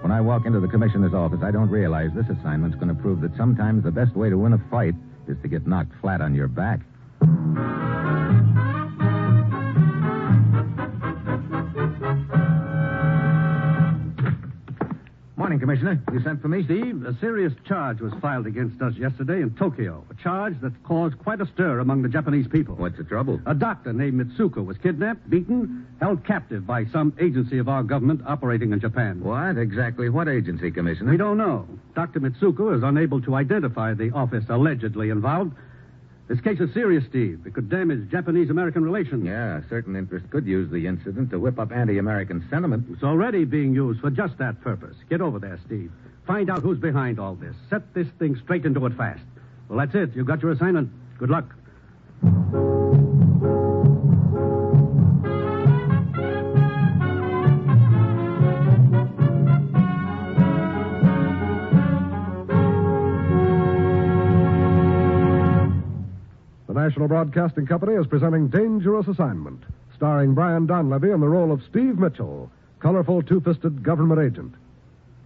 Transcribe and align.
when 0.00 0.12
I 0.12 0.20
walk 0.20 0.46
into 0.46 0.60
the 0.60 0.68
commissioner's 0.68 1.14
office, 1.14 1.40
I 1.42 1.50
don't 1.50 1.70
realize 1.70 2.10
this 2.14 2.28
assignment's 2.28 2.76
going 2.76 2.88
to 2.88 2.94
prove 2.94 3.20
that 3.22 3.36
sometimes 3.36 3.84
the 3.84 3.90
best 3.90 4.14
way 4.14 4.30
to 4.30 4.38
win 4.38 4.52
a 4.52 4.58
fight 4.70 4.94
is 5.26 5.36
to 5.42 5.48
get 5.48 5.66
knocked 5.66 5.92
flat 6.00 6.20
on 6.20 6.34
your 6.34 6.48
back. 6.48 6.80
Commissioner. 15.68 16.02
You 16.14 16.22
sent 16.22 16.40
for 16.40 16.48
me? 16.48 16.64
Steve, 16.64 17.04
a 17.04 17.14
serious 17.20 17.52
charge 17.66 18.00
was 18.00 18.14
filed 18.22 18.46
against 18.46 18.80
us 18.80 18.94
yesterday 18.94 19.42
in 19.42 19.50
Tokyo. 19.50 20.02
A 20.10 20.14
charge 20.14 20.58
that 20.62 20.82
caused 20.82 21.18
quite 21.18 21.42
a 21.42 21.46
stir 21.52 21.80
among 21.80 22.00
the 22.00 22.08
Japanese 22.08 22.48
people. 22.48 22.74
What's 22.74 22.96
the 22.96 23.04
trouble? 23.04 23.38
A 23.44 23.54
doctor 23.54 23.92
named 23.92 24.18
Mitsuko 24.18 24.64
was 24.64 24.78
kidnapped, 24.78 25.28
beaten, 25.28 25.86
held 26.00 26.24
captive 26.24 26.66
by 26.66 26.86
some 26.86 27.12
agency 27.20 27.58
of 27.58 27.68
our 27.68 27.82
government 27.82 28.22
operating 28.26 28.72
in 28.72 28.80
Japan. 28.80 29.22
What? 29.22 29.58
Exactly 29.58 30.08
what 30.08 30.26
agency, 30.26 30.70
Commissioner? 30.70 31.10
We 31.10 31.18
don't 31.18 31.36
know. 31.36 31.68
Dr. 31.94 32.20
Mitsuko 32.20 32.74
is 32.74 32.82
unable 32.82 33.20
to 33.20 33.34
identify 33.34 33.92
the 33.92 34.10
office 34.12 34.46
allegedly 34.48 35.10
involved. 35.10 35.52
This 36.28 36.40
case 36.42 36.60
is 36.60 36.72
serious, 36.74 37.04
Steve. 37.08 37.40
It 37.46 37.54
could 37.54 37.70
damage 37.70 38.10
Japanese 38.10 38.50
American 38.50 38.84
relations. 38.84 39.24
Yeah, 39.24 39.62
certain 39.70 39.96
interest 39.96 40.28
could 40.28 40.46
use 40.46 40.70
the 40.70 40.86
incident 40.86 41.30
to 41.30 41.38
whip 41.38 41.58
up 41.58 41.72
anti 41.72 41.96
American 41.96 42.46
sentiment. 42.50 42.86
It's 42.92 43.02
already 43.02 43.46
being 43.46 43.72
used 43.72 44.00
for 44.00 44.10
just 44.10 44.36
that 44.36 44.60
purpose. 44.60 44.94
Get 45.08 45.22
over 45.22 45.38
there, 45.38 45.58
Steve. 45.64 45.90
Find 46.26 46.50
out 46.50 46.60
who's 46.60 46.78
behind 46.78 47.18
all 47.18 47.34
this. 47.34 47.56
Set 47.70 47.94
this 47.94 48.08
thing 48.18 48.36
straight 48.44 48.66
into 48.66 48.84
it 48.84 48.92
fast. 48.94 49.22
Well, 49.68 49.78
that's 49.78 49.94
it. 49.94 50.14
You've 50.14 50.26
got 50.26 50.42
your 50.42 50.52
assignment. 50.52 50.90
Good 51.18 51.30
luck. 51.30 52.77
National 66.88 67.06
Broadcasting 67.06 67.66
Company 67.66 67.92
is 67.92 68.06
presenting 68.06 68.48
Dangerous 68.48 69.06
Assignment, 69.08 69.62
starring 69.94 70.32
Brian 70.32 70.66
Donlevy 70.66 71.12
in 71.12 71.20
the 71.20 71.28
role 71.28 71.52
of 71.52 71.62
Steve 71.68 71.98
Mitchell, 71.98 72.50
colorful 72.80 73.20
two 73.20 73.42
fisted 73.42 73.82
government 73.82 74.22
agent. 74.22 74.54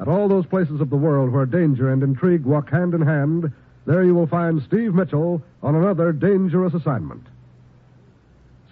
At 0.00 0.08
all 0.08 0.26
those 0.26 0.44
places 0.44 0.80
of 0.80 0.90
the 0.90 0.96
world 0.96 1.30
where 1.30 1.46
danger 1.46 1.92
and 1.92 2.02
intrigue 2.02 2.44
walk 2.44 2.68
hand 2.68 2.94
in 2.94 3.00
hand, 3.00 3.52
there 3.86 4.02
you 4.02 4.12
will 4.12 4.26
find 4.26 4.60
Steve 4.64 4.92
Mitchell 4.92 5.40
on 5.62 5.76
another 5.76 6.10
dangerous 6.10 6.74
assignment. 6.74 7.24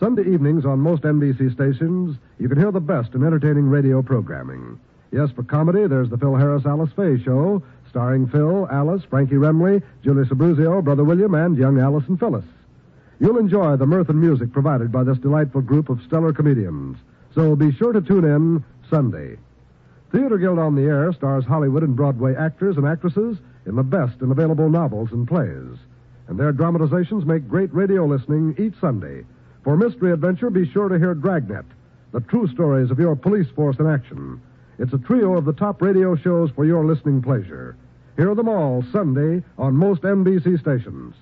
Sunday 0.01 0.23
evenings 0.23 0.65
on 0.65 0.81
most 0.81 1.05
NBC 1.05 1.55
stations, 1.55 2.17
you 2.41 2.49
can 2.49 2.59
hear 2.59 2.73
the 2.73 2.81
best 2.81 3.15
in 3.15 3.23
entertaining 3.23 3.69
radio 3.69 4.03
programming. 4.03 4.81
Yes, 5.13 5.31
for 5.31 5.45
comedy, 5.45 5.87
there's 5.87 6.11
the 6.11 6.19
Phil 6.19 6.35
Harris 6.35 6.67
Alice 6.67 6.91
Faye 6.97 7.23
Show, 7.23 7.63
starring 7.89 8.27
Phil, 8.27 8.67
Alice, 8.69 9.05
Frankie 9.09 9.37
Remley, 9.37 9.81
Julius 10.03 10.31
Abbruzio, 10.31 10.83
Brother 10.83 11.05
William, 11.05 11.37
and 11.37 11.57
young 11.57 11.79
Allison 11.79 12.17
Phyllis. 12.17 12.45
You'll 13.21 13.37
enjoy 13.37 13.77
the 13.77 13.87
mirth 13.87 14.09
and 14.09 14.19
music 14.19 14.51
provided 14.51 14.91
by 14.91 15.05
this 15.05 15.19
delightful 15.19 15.61
group 15.61 15.91
of 15.91 16.03
stellar 16.07 16.33
comedians. 16.33 16.97
So 17.35 17.55
be 17.55 17.71
sure 17.71 17.93
to 17.93 18.01
tune 18.01 18.25
in 18.25 18.65
Sunday. 18.89 19.37
Theater 20.11 20.39
Guild 20.39 20.59
on 20.59 20.75
the 20.75 20.85
Air 20.85 21.13
stars 21.13 21.45
Hollywood 21.45 21.83
and 21.83 21.95
Broadway 21.95 22.35
actors 22.35 22.79
and 22.79 22.87
actresses 22.87 23.37
in 23.67 23.77
the 23.77 23.83
best 23.83 24.23
in 24.23 24.31
available 24.31 24.71
novels 24.71 25.13
and 25.13 25.29
plays. 25.29 25.79
And 26.29 26.41
their 26.41 26.51
dramatizations 26.51 27.27
make 27.27 27.47
great 27.47 27.73
radio 27.75 28.07
listening 28.07 28.55
each 28.59 28.81
Sunday. 28.81 29.25
For 29.65 29.77
Mystery 29.77 30.13
Adventure, 30.13 30.49
be 30.49 30.69
sure 30.71 30.89
to 30.89 30.99
hear 30.99 31.15
Dragnet, 31.15 31.67
the 32.13 32.21
true 32.21 32.49
stories 32.49 32.91
of 32.91 32.99
your 32.99 33.17
police 33.17 33.51
force 33.51 33.79
in 33.79 33.87
action. 33.87 34.41
It's 34.79 34.95
a 34.95 34.99
trio 34.99 35.37
of 35.37 35.45
the 35.45 35.53
top 35.53 35.83
radio 35.83 36.17
shows 36.17 36.51
for 36.53 36.65
your 36.65 36.87
listening 36.87 37.21
pleasure. 37.21 37.77
Hear 38.17 38.35
them 38.35 38.49
all 38.49 38.83
Sunday 38.91 39.45
on 39.59 39.77
most 39.77 40.03
NBC 40.03 40.59
stations. 40.59 41.15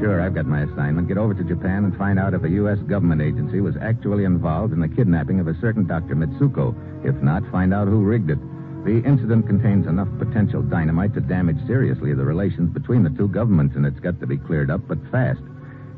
Sure, 0.00 0.20
I've 0.20 0.34
got 0.34 0.46
my 0.46 0.62
assignment. 0.62 1.06
Get 1.06 1.16
over 1.16 1.32
to 1.32 1.44
Japan 1.44 1.84
and 1.84 1.96
find 1.96 2.18
out 2.18 2.34
if 2.34 2.42
a 2.42 2.50
U.S. 2.50 2.78
government 2.88 3.22
agency 3.22 3.60
was 3.60 3.76
actually 3.80 4.24
involved 4.24 4.72
in 4.72 4.80
the 4.80 4.88
kidnapping 4.88 5.38
of 5.38 5.46
a 5.46 5.54
certain 5.60 5.86
Dr. 5.86 6.16
Mitsuko. 6.16 6.74
If 7.06 7.14
not, 7.22 7.48
find 7.52 7.72
out 7.72 7.86
who 7.86 8.02
rigged 8.02 8.30
it. 8.30 8.38
The 8.84 9.00
incident 9.06 9.46
contains 9.46 9.86
enough 9.86 10.08
potential 10.18 10.60
dynamite 10.60 11.14
to 11.14 11.20
damage 11.20 11.64
seriously 11.68 12.14
the 12.14 12.24
relations 12.24 12.74
between 12.74 13.04
the 13.04 13.10
two 13.10 13.28
governments, 13.28 13.76
and 13.76 13.86
it's 13.86 14.00
got 14.00 14.18
to 14.18 14.26
be 14.26 14.38
cleared 14.38 14.72
up, 14.72 14.80
but 14.88 14.98
fast. 15.12 15.40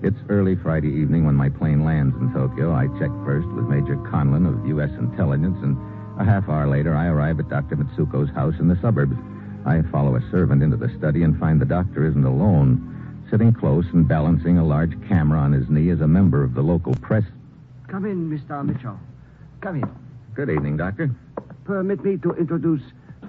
It's 0.03 0.21
early 0.29 0.55
Friday 0.55 0.91
evening 0.91 1.25
when 1.25 1.35
my 1.35 1.49
plane 1.49 1.83
lands 1.83 2.15
in 2.21 2.31
Tokyo. 2.35 2.75
I 2.75 2.89
check 2.99 3.09
first 3.25 3.49
with 3.49 3.65
Major 3.65 3.97
Conlon 3.97 4.45
of 4.47 4.67
U.S. 4.69 4.91
Intelligence, 4.99 5.57
and 5.63 5.79
a 6.19 6.25
half 6.25 6.49
hour 6.49 6.67
later, 6.67 6.95
I 6.95 7.07
arrive 7.07 7.41
at 7.41 7.49
Dr. 7.49 7.77
Mitsuko's 7.77 8.31
house 8.35 8.55
in 8.59 8.69
the 8.69 8.79
suburbs. 8.81 9.17
I 9.67 9.83
follow 9.91 10.17
a 10.17 10.31
servant 10.31 10.63
into 10.63 10.77
the 10.77 10.93
study 10.99 11.23
and 11.23 11.39
find 11.39 11.61
the 11.61 11.67
doctor 11.67 12.07
isn't 12.07 12.25
alone. 12.25 13.27
Sitting 13.31 13.53
close 13.53 13.87
and 13.93 14.07
balancing 14.07 14.59
a 14.59 14.65
large 14.65 14.93
camera 15.09 15.41
on 15.41 15.53
his 15.53 15.69
knee 15.69 15.89
is 15.89 16.01
a 16.01 16.07
member 16.07 16.45
of 16.45 16.55
the 16.55 16.63
local 16.63 16.95
press. 16.97 17.25
Come 17.89 18.05
in, 18.05 18.31
Mr. 18.31 18.65
Mitchell. 18.65 18.99
Come 19.61 19.83
in. 19.83 19.91
Good 20.35 20.51
evening, 20.51 20.77
Doctor. 20.77 21.11
Permit 21.65 22.05
me 22.05 22.17
to 22.19 22.33
introduce 22.35 22.83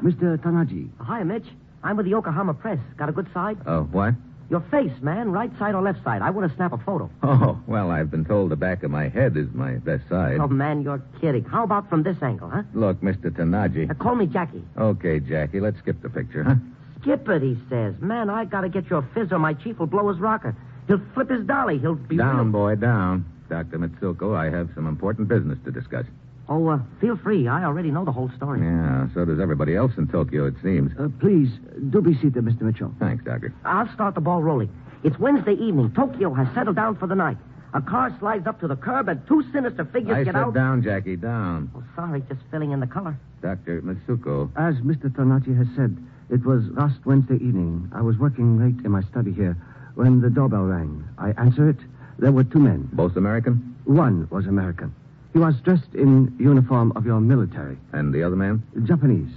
Mr. 0.03 0.37
Tanaji. 0.37 0.89
Hi, 0.99 1.23
Mitch. 1.23 1.45
I'm 1.83 1.97
with 1.97 2.05
the 2.05 2.09
Yokohama 2.09 2.53
Press. 2.53 2.79
Got 2.97 3.09
a 3.09 3.11
good 3.11 3.31
side? 3.33 3.57
Oh, 3.65 3.83
what? 3.83 4.15
Your 4.50 4.62
face, 4.71 4.92
man. 5.01 5.31
Right 5.31 5.51
side 5.57 5.74
or 5.74 5.81
left 5.81 6.03
side? 6.03 6.21
I 6.21 6.30
want 6.30 6.50
to 6.50 6.56
snap 6.56 6.71
a 6.71 6.77
photo. 6.77 7.09
Oh, 7.24 7.59
well, 7.65 7.89
I've 7.89 8.12
been 8.12 8.25
told 8.25 8.51
the 8.51 8.56
back 8.56 8.83
of 8.83 8.92
my 8.92 9.07
head 9.09 9.36
is 9.38 9.47
my 9.53 9.74
best 9.77 10.07
side. 10.07 10.38
Oh, 10.39 10.47
man, 10.47 10.83
you're 10.83 11.01
kidding. 11.19 11.44
How 11.45 11.63
about 11.63 11.89
from 11.89 12.03
this 12.03 12.18
angle, 12.21 12.50
huh? 12.50 12.62
Look, 12.74 13.01
Mr. 13.01 13.31
Tanaji. 13.31 13.89
Uh, 13.89 13.94
call 13.95 14.13
me 14.15 14.27
Jackie. 14.27 14.63
Okay, 14.77 15.19
Jackie, 15.19 15.59
let's 15.59 15.80
skip 15.80 16.01
the 16.01 16.09
picture, 16.09 16.44
huh? 16.44 16.56
Skip 17.01 17.27
it, 17.30 17.42
he 17.42 17.57
says. 17.69 17.95
Man, 18.00 18.30
I 18.30 18.45
gotta 18.45 18.69
get 18.69 18.88
your 18.89 19.01
fizz 19.13 19.31
or 19.31 19.39
my 19.39 19.53
chief 19.53 19.80
will 19.80 19.88
blow 19.88 20.07
his 20.09 20.19
rocker. 20.19 20.56
He'll 20.88 21.01
flip 21.15 21.30
his 21.31 21.45
dolly. 21.45 21.80
He'll 21.80 21.95
be 21.95 22.18
Down, 22.18 22.36
real- 22.38 22.45
boy, 22.51 22.75
down. 22.75 23.25
Dr. 23.50 23.77
Mitsuko, 23.80 24.36
I 24.36 24.50
have 24.56 24.69
some 24.75 24.88
important 24.88 25.27
business 25.27 25.57
to 25.65 25.71
discuss. 25.71 26.06
Oh, 26.47 26.68
uh, 26.68 26.80
feel 27.01 27.18
free. 27.18 27.47
I 27.47 27.63
already 27.63 27.89
know 27.92 28.06
the 28.06 28.12
whole 28.12 28.30
story. 28.36 28.62
Yeah, 28.62 29.07
so 29.13 29.25
does 29.25 29.39
everybody 29.39 29.75
else 29.75 29.94
in 29.97 30.07
Tokyo, 30.07 30.45
it 30.45 30.53
seems. 30.62 30.92
Uh, 31.00 31.07
please, 31.19 31.50
do 31.89 32.01
be 32.01 32.13
seated, 32.15 32.36
Mr. 32.44 32.62
Mitchell. 32.62 32.94
Thanks, 33.00 33.24
Doctor. 33.24 33.53
I'll 33.65 33.92
start 33.94 34.13
the 34.15 34.21
ball 34.21 34.44
rolling. 34.44 34.69
It's 35.03 35.18
Wednesday 35.18 35.53
evening. 35.53 35.92
Tokyo 35.95 36.33
has 36.33 36.47
settled 36.53 36.75
down 36.75 36.95
for 36.97 37.07
the 37.07 37.15
night. 37.15 37.38
A 37.74 37.81
car 37.81 38.15
slides 38.19 38.47
up 38.47 38.59
to 38.62 38.68
the 38.68 38.75
curb, 38.75 39.09
and 39.09 39.25
two 39.27 39.44
sinister 39.51 39.86
figures 39.86 40.15
I 40.15 40.24
get 40.24 40.33
said 40.36 40.39
out. 40.44 40.53
down, 40.53 40.81
Jackie, 40.83 41.15
down. 41.18 41.69
Oh, 41.75 41.83
sorry, 41.95 42.21
just 42.30 42.39
filling 42.51 42.71
in 42.71 42.80
the 42.80 42.88
color. 42.88 43.18
Dr. 43.42 43.81
Mitsuko, 43.81 44.50
As 44.56 44.75
Mr. 44.75 45.09
Tanaji 45.09 45.57
has 45.57 45.68
said, 45.75 45.97
it 46.30 46.45
was 46.45 46.63
last 46.69 47.06
Wednesday 47.06 47.36
evening. 47.36 47.92
I 47.94 48.01
was 48.01 48.18
working 48.18 48.59
late 48.59 48.86
in 48.86 48.92
my 48.92 49.01
study 49.03 49.33
here 49.33 49.57
when 49.95 50.21
the 50.21 50.30
doorbell 50.30 50.63
rang. 50.63 51.03
I 51.18 51.31
answered 51.31 51.77
it. 51.80 51.86
There 52.18 52.31
were 52.31 52.44
two 52.45 52.59
men. 52.59 52.88
both 52.94 53.15
American? 53.18 53.75
One 53.83 54.27
was 54.31 54.45
American. 54.47 54.94
He 55.35 55.39
was 55.39 55.59
dressed 55.65 55.93
in 55.93 56.33
uniform 56.39 56.93
of 56.95 57.05
your 57.05 57.19
military. 57.19 57.77
And 57.91 58.13
the 58.13 58.23
other 58.23 58.37
man? 58.37 58.63
Japanese. 58.85 59.33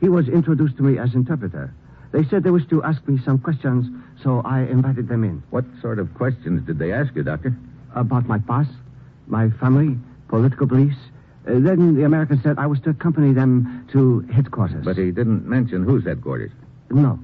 He 0.00 0.08
was 0.08 0.28
introduced 0.28 0.76
to 0.76 0.84
me 0.84 0.96
as 0.96 1.12
interpreter. 1.12 1.74
They 2.12 2.22
said 2.22 2.44
they 2.44 2.52
wished 2.52 2.70
to 2.70 2.84
ask 2.84 3.04
me 3.08 3.20
some 3.24 3.38
questions, 3.38 3.86
so 4.22 4.42
I 4.44 4.60
invited 4.60 5.08
them 5.08 5.24
in. 5.24 5.42
What 5.50 5.64
sort 5.82 5.98
of 5.98 6.14
questions 6.14 6.64
did 6.68 6.78
they 6.78 6.92
ask 6.92 7.16
you, 7.16 7.24
Doctor? 7.24 7.52
About 7.96 8.28
my 8.28 8.38
past, 8.38 8.70
my 9.26 9.50
family, 9.50 9.98
political 10.28 10.66
beliefs. 10.68 10.98
Uh, 11.44 11.58
then 11.58 11.96
the 11.96 12.04
American 12.04 12.40
said 12.44 12.56
I 12.56 12.68
was 12.68 12.78
to 12.82 12.90
accompany 12.90 13.32
them 13.32 13.88
to 13.90 14.20
headquarters. 14.32 14.84
But 14.84 14.98
he 14.98 15.10
didn't 15.10 15.48
mention 15.48 15.82
whose 15.82 16.04
headquarters. 16.04 16.52
No. 16.90 17.18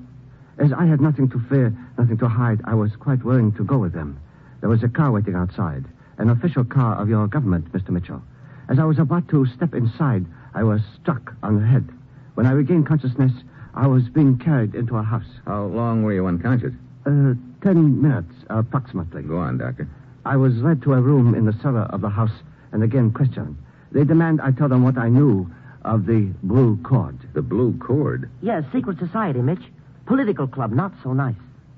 As 0.58 0.72
I 0.72 0.86
had 0.86 1.00
nothing 1.00 1.28
to 1.28 1.38
fear, 1.48 1.72
nothing 1.96 2.18
to 2.18 2.26
hide, 2.26 2.60
I 2.64 2.74
was 2.74 2.90
quite 2.96 3.22
willing 3.22 3.52
to 3.52 3.62
go 3.62 3.78
with 3.78 3.92
them. 3.92 4.18
There 4.62 4.68
was 4.68 4.82
a 4.82 4.88
car 4.88 5.12
waiting 5.12 5.36
outside, 5.36 5.84
an 6.18 6.30
official 6.30 6.64
car 6.64 7.00
of 7.00 7.08
your 7.08 7.26
government, 7.26 7.72
Mr. 7.72 7.90
Mitchell. 7.90 8.22
As 8.68 8.78
I 8.78 8.84
was 8.84 8.98
about 8.98 9.28
to 9.28 9.46
step 9.46 9.74
inside, 9.74 10.26
I 10.54 10.62
was 10.62 10.80
struck 11.00 11.34
on 11.42 11.60
the 11.60 11.66
head. 11.66 11.88
When 12.34 12.46
I 12.46 12.52
regained 12.52 12.86
consciousness, 12.86 13.32
I 13.74 13.86
was 13.86 14.08
being 14.08 14.38
carried 14.38 14.74
into 14.74 14.96
a 14.96 15.02
house. 15.02 15.28
How 15.46 15.64
long 15.64 16.02
were 16.02 16.12
you 16.12 16.26
unconscious? 16.26 16.72
Uh, 17.04 17.34
ten 17.62 18.00
minutes, 18.02 18.34
approximately. 18.48 19.22
Go 19.22 19.38
on, 19.38 19.58
Doctor. 19.58 19.88
I 20.24 20.36
was 20.36 20.56
led 20.56 20.82
to 20.82 20.94
a 20.94 21.00
room 21.00 21.34
in 21.34 21.44
the 21.44 21.52
cellar 21.62 21.82
of 21.90 22.00
the 22.00 22.08
house 22.08 22.32
and 22.72 22.82
again 22.82 23.12
questioned. 23.12 23.56
They 23.92 24.04
demand 24.04 24.40
I 24.40 24.50
tell 24.50 24.68
them 24.68 24.82
what 24.82 24.98
I 24.98 25.08
knew 25.08 25.48
of 25.82 26.06
the 26.06 26.32
blue 26.42 26.76
cord. 26.82 27.16
The 27.32 27.42
blue 27.42 27.78
cord. 27.78 28.28
Yes, 28.42 28.64
secret 28.72 28.98
society, 28.98 29.40
Mitch. 29.40 29.62
Political 30.06 30.48
club, 30.48 30.72
not 30.72 30.92
so 31.02 31.12
nice. 31.12 31.36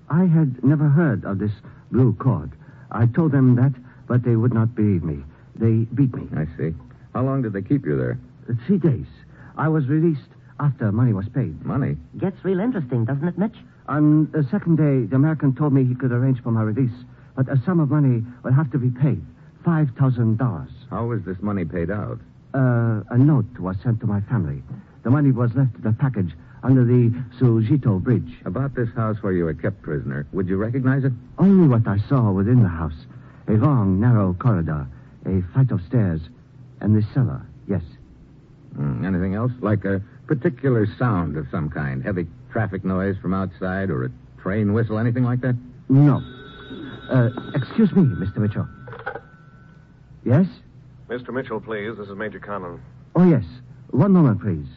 I 0.09 0.25
had 0.25 0.65
never 0.65 0.89
heard 0.89 1.25
of 1.25 1.39
this 1.39 1.53
blue 1.93 2.15
cord. 2.15 2.53
I 2.91 3.07
told 3.07 3.33
them 3.33 3.57
that, 3.57 3.73
but 4.09 4.23
they 4.25 4.35
would 4.37 4.53
not 4.55 4.75
believe 4.75 5.05
me. 5.05 5.23
They 5.55 5.87
beat 5.95 6.15
me. 6.15 6.27
I 6.37 6.47
see. 6.57 6.75
How 7.15 7.23
long 7.23 7.43
did 7.43 7.53
they 7.53 7.63
keep 7.63 7.85
you 7.87 7.97
there? 7.97 8.19
Three 8.67 8.79
days. 8.79 9.07
I 9.57 9.69
was 9.69 9.87
released 9.87 10.29
after 10.61 10.91
money 10.91 11.13
was 11.13 11.29
paid. 11.29 11.65
Money? 11.65 11.97
Gets 12.19 12.45
real 12.45 12.61
interesting, 12.61 13.05
doesn't 13.05 13.27
it, 13.29 13.39
Mitch? 13.39 13.57
On 13.89 14.31
the 14.33 14.47
second 14.51 14.77
day, 14.77 15.07
the 15.09 15.17
American 15.17 15.55
told 15.55 15.73
me 15.73 15.85
he 15.85 15.95
could 15.95 16.13
arrange 16.13 16.43
for 16.43 16.51
my 16.51 16.63
release, 16.63 17.05
but 17.37 17.49
a 17.49 17.61
sum 17.65 17.81
of 17.81 17.91
money 17.91 18.25
would 18.43 18.55
have 18.55 18.71
to 18.73 18.79
be 18.79 18.91
paid. 18.91 19.25
Five 19.65 19.91
thousand 19.99 20.39
dollars. 20.39 20.71
How 20.91 21.07
was 21.07 21.23
this 21.25 21.37
money 21.41 21.65
paid 21.65 21.91
out? 21.91 22.19
Uh, 22.55 23.03
a 23.11 23.19
note 23.19 23.59
was 23.59 23.77
sent 23.83 24.01
to 24.01 24.07
my 24.07 24.21
family. 24.23 24.63
The 25.03 25.11
money 25.11 25.31
was 25.33 25.55
left 25.55 25.77
in 25.77 25.87
a 25.87 25.93
package 25.93 26.33
under 26.63 26.85
the 26.85 27.11
Sujito 27.39 28.03
Bridge. 28.03 28.39
About 28.45 28.75
this 28.75 28.89
house 28.95 29.17
where 29.23 29.33
you 29.33 29.45
were 29.45 29.55
kept 29.55 29.83
prisoner, 29.83 30.27
would 30.33 30.49
you 30.49 30.57
recognize 30.57 31.05
it? 31.05 31.13
Only 31.39 31.69
what 31.69 31.87
I 31.87 31.99
saw 32.09 32.31
within 32.33 32.63
the 32.63 32.69
house. 32.69 32.95
A 33.49 33.53
long, 33.53 33.99
narrow 33.99 34.35
corridor, 34.35 34.87
a 35.25 35.43
flight 35.53 35.71
of 35.71 35.81
stairs, 35.87 36.21
and 36.81 36.95
the 36.95 37.07
cellar, 37.15 37.41
yes. 37.67 37.83
Hmm, 38.77 39.05
anything 39.05 39.35
else? 39.35 39.53
Like 39.61 39.85
a 39.85 40.03
particular 40.27 40.87
sound 40.99 41.37
of 41.37 41.47
some 41.51 41.71
kind? 41.71 42.03
Heavy 42.03 42.27
traffic 42.51 42.85
noise 42.85 43.17
from 43.23 43.33
outside 43.33 43.91
or 43.91 44.05
a 44.05 44.11
train 44.43 44.73
whistle, 44.75 44.99
anything 44.99 45.25
like 45.25 45.41
that? 45.41 45.57
No. 45.89 46.23
Uh, 47.11 47.31
excuse 47.55 47.91
me, 47.93 48.03
Mr. 48.03 48.37
Mitchell. 48.37 48.69
Yes? 50.25 50.47
Mr. 51.09 51.33
Mitchell, 51.33 51.61
please. 51.61 51.97
This 51.97 52.09
is 52.09 52.17
Major 52.17 52.41
Conlon. 52.41 52.81
Oh, 53.17 53.25
yes. 53.25 53.45
One 53.91 54.13
moment, 54.13 54.43
please. 54.43 54.69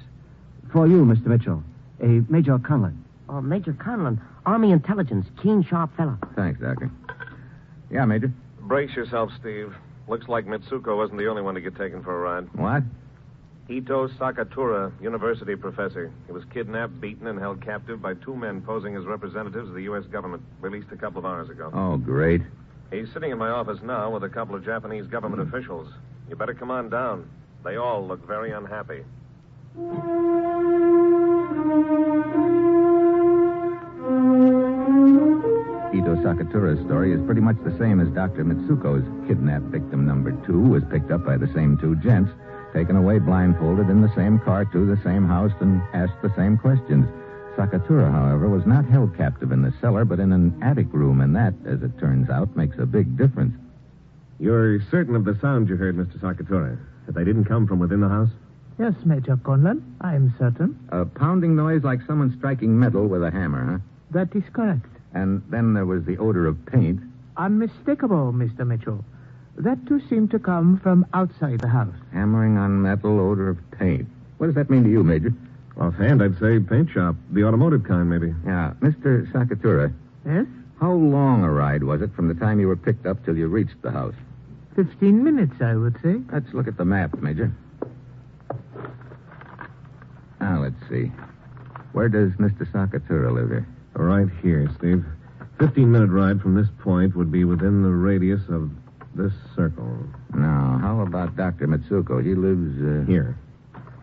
For 0.71 0.87
you, 0.87 1.03
Mr. 1.03 1.25
Mitchell. 1.25 1.61
A 2.01 2.23
Major 2.31 2.57
Conlon. 2.57 2.95
Oh, 3.27 3.41
Major 3.41 3.73
Conlon, 3.73 4.19
Army 4.45 4.71
Intelligence, 4.71 5.27
keen, 5.41 5.61
sharp 5.63 5.95
fellow. 5.97 6.17
Thanks, 6.35 6.59
Doctor. 6.61 6.89
Yeah, 7.89 8.05
Major. 8.05 8.31
Brace 8.71 8.95
yourself, 8.95 9.29
Steve. 9.37 9.75
Looks 10.07 10.29
like 10.29 10.45
Mitsuko 10.45 10.95
wasn't 10.95 11.19
the 11.19 11.27
only 11.27 11.41
one 11.41 11.55
to 11.55 11.59
get 11.59 11.75
taken 11.75 12.01
for 12.01 12.15
a 12.15 12.19
ride. 12.19 12.47
What? 12.53 12.83
Ito 13.67 14.07
Sakatura, 14.17 14.93
university 15.01 15.57
professor. 15.57 16.09
He 16.25 16.31
was 16.31 16.45
kidnapped, 16.53 17.01
beaten, 17.01 17.27
and 17.27 17.37
held 17.37 17.61
captive 17.61 18.01
by 18.01 18.13
two 18.13 18.33
men 18.33 18.61
posing 18.61 18.95
as 18.95 19.03
representatives 19.03 19.67
of 19.67 19.75
the 19.75 19.83
U.S. 19.83 20.05
government, 20.05 20.41
released 20.61 20.87
a 20.93 20.95
couple 20.95 21.19
of 21.19 21.25
hours 21.25 21.49
ago. 21.49 21.69
Oh, 21.73 21.97
great. 21.97 22.39
He's 22.93 23.11
sitting 23.13 23.31
in 23.31 23.37
my 23.37 23.49
office 23.49 23.79
now 23.83 24.09
with 24.09 24.23
a 24.23 24.29
couple 24.29 24.55
of 24.55 24.63
Japanese 24.63 25.05
government 25.05 25.41
officials. 25.41 25.91
You 26.29 26.37
better 26.37 26.53
come 26.53 26.71
on 26.71 26.89
down. 26.89 27.29
They 27.65 27.75
all 27.75 28.07
look 28.07 28.25
very 28.25 28.53
unhappy. 28.53 29.03
Sakatura's 36.21 36.85
story 36.85 37.13
is 37.13 37.25
pretty 37.25 37.41
much 37.41 37.57
the 37.63 37.75
same 37.79 37.99
as 37.99 38.07
Dr. 38.09 38.45
Mitsuko's. 38.45 39.03
Kidnapped 39.27 39.65
victim 39.65 40.05
number 40.05 40.31
two 40.45 40.59
was 40.59 40.83
picked 40.91 41.09
up 41.09 41.25
by 41.25 41.35
the 41.35 41.51
same 41.53 41.77
two 41.79 41.95
gents, 41.95 42.31
taken 42.73 42.95
away 42.95 43.17
blindfolded 43.17 43.89
in 43.89 44.01
the 44.01 44.13
same 44.15 44.37
car 44.37 44.65
to 44.65 44.85
the 44.85 45.01
same 45.03 45.25
house, 45.25 45.51
and 45.61 45.81
asked 45.93 46.21
the 46.21 46.31
same 46.35 46.59
questions. 46.59 47.07
Sakatura, 47.57 48.11
however, 48.11 48.47
was 48.47 48.67
not 48.67 48.85
held 48.85 49.17
captive 49.17 49.51
in 49.51 49.63
the 49.63 49.73
cellar, 49.81 50.05
but 50.05 50.19
in 50.19 50.31
an 50.31 50.55
attic 50.61 50.93
room, 50.93 51.21
and 51.21 51.35
that, 51.35 51.55
as 51.65 51.81
it 51.81 51.97
turns 51.97 52.29
out, 52.29 52.55
makes 52.55 52.77
a 52.77 52.85
big 52.85 53.17
difference. 53.17 53.55
You're 54.39 54.79
certain 54.91 55.15
of 55.15 55.25
the 55.25 55.37
sound 55.41 55.69
you 55.69 55.75
heard, 55.75 55.97
Mr. 55.97 56.19
Sakatura? 56.19 56.77
That 57.07 57.15
they 57.15 57.23
didn't 57.23 57.45
come 57.45 57.65
from 57.65 57.79
within 57.79 57.99
the 57.99 58.09
house? 58.09 58.29
Yes, 58.77 58.93
Major 59.05 59.37
Conlon, 59.37 59.81
I 60.01 60.13
am 60.13 60.33
certain. 60.37 60.77
A 60.89 61.03
pounding 61.03 61.55
noise 61.55 61.83
like 61.83 61.99
someone 62.05 62.35
striking 62.37 62.79
metal 62.79 63.07
with 63.07 63.23
a 63.23 63.31
hammer, 63.31 63.71
huh? 63.71 63.79
That 64.11 64.35
is 64.35 64.43
correct. 64.53 64.85
And 65.13 65.41
then 65.49 65.73
there 65.73 65.85
was 65.85 66.03
the 66.05 66.17
odor 66.17 66.47
of 66.47 66.65
paint. 66.65 67.01
Unmistakable, 67.37 68.31
Mr. 68.33 68.65
Mitchell. 68.65 69.03
That 69.57 69.85
too 69.85 69.99
seemed 70.07 70.31
to 70.31 70.39
come 70.39 70.79
from 70.79 71.05
outside 71.13 71.59
the 71.59 71.67
house. 71.67 71.93
Hammering 72.13 72.57
on 72.57 72.81
metal, 72.81 73.19
odor 73.19 73.49
of 73.49 73.57
paint. 73.71 74.07
What 74.37 74.47
does 74.47 74.55
that 74.55 74.69
mean 74.69 74.83
to 74.83 74.89
you, 74.89 75.03
Major? 75.03 75.33
Offhand, 75.77 76.21
I'd 76.23 76.39
say 76.39 76.59
paint 76.59 76.89
shop. 76.89 77.15
The 77.31 77.43
automotive 77.43 77.83
kind, 77.83 78.09
maybe. 78.09 78.33
Yeah, 78.45 78.73
Mr. 78.81 79.29
Sakatura, 79.31 79.93
Yes? 80.25 80.45
how 80.79 80.91
long 80.93 81.43
a 81.43 81.49
ride 81.51 81.83
was 81.83 82.01
it 82.01 82.13
from 82.15 82.27
the 82.27 82.33
time 82.33 82.59
you 82.59 82.67
were 82.67 82.75
picked 82.75 83.05
up 83.05 83.23
till 83.25 83.37
you 83.37 83.47
reached 83.47 83.81
the 83.81 83.91
house? 83.91 84.15
Fifteen 84.75 85.23
minutes, 85.23 85.61
I 85.61 85.75
would 85.75 85.97
say. 86.01 86.21
Let's 86.31 86.53
look 86.53 86.67
at 86.67 86.77
the 86.77 86.85
map, 86.85 87.19
Major. 87.21 87.51
Now, 90.39 90.61
let's 90.61 90.75
see. 90.89 91.11
Where 91.91 92.09
does 92.09 92.31
Mr. 92.33 92.65
Sakatura 92.71 93.31
live 93.33 93.49
here? 93.49 93.67
Right 93.93 94.27
here, 94.41 94.69
Steve. 94.77 95.05
Fifteen 95.59 95.91
minute 95.91 96.09
ride 96.09 96.41
from 96.41 96.55
this 96.55 96.67
point 96.79 97.15
would 97.15 97.31
be 97.31 97.43
within 97.43 97.83
the 97.83 97.89
radius 97.89 98.41
of 98.49 98.71
this 99.15 99.33
circle. 99.55 99.97
Now, 100.33 100.79
how 100.81 101.01
about 101.01 101.35
Dr. 101.35 101.67
Mitsuko? 101.67 102.23
He 102.23 102.33
lives 102.33 102.81
uh, 102.81 103.05
Here. 103.05 103.37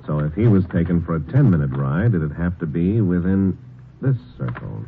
So 0.06 0.20
if 0.20 0.34
he 0.34 0.46
was 0.46 0.64
taken 0.72 1.02
for 1.04 1.16
a 1.16 1.20
ten 1.32 1.50
minute 1.50 1.70
ride, 1.70 2.14
it'd 2.14 2.32
have 2.32 2.58
to 2.60 2.66
be 2.66 3.00
within 3.00 3.58
this 4.00 4.16
circle. 4.36 4.84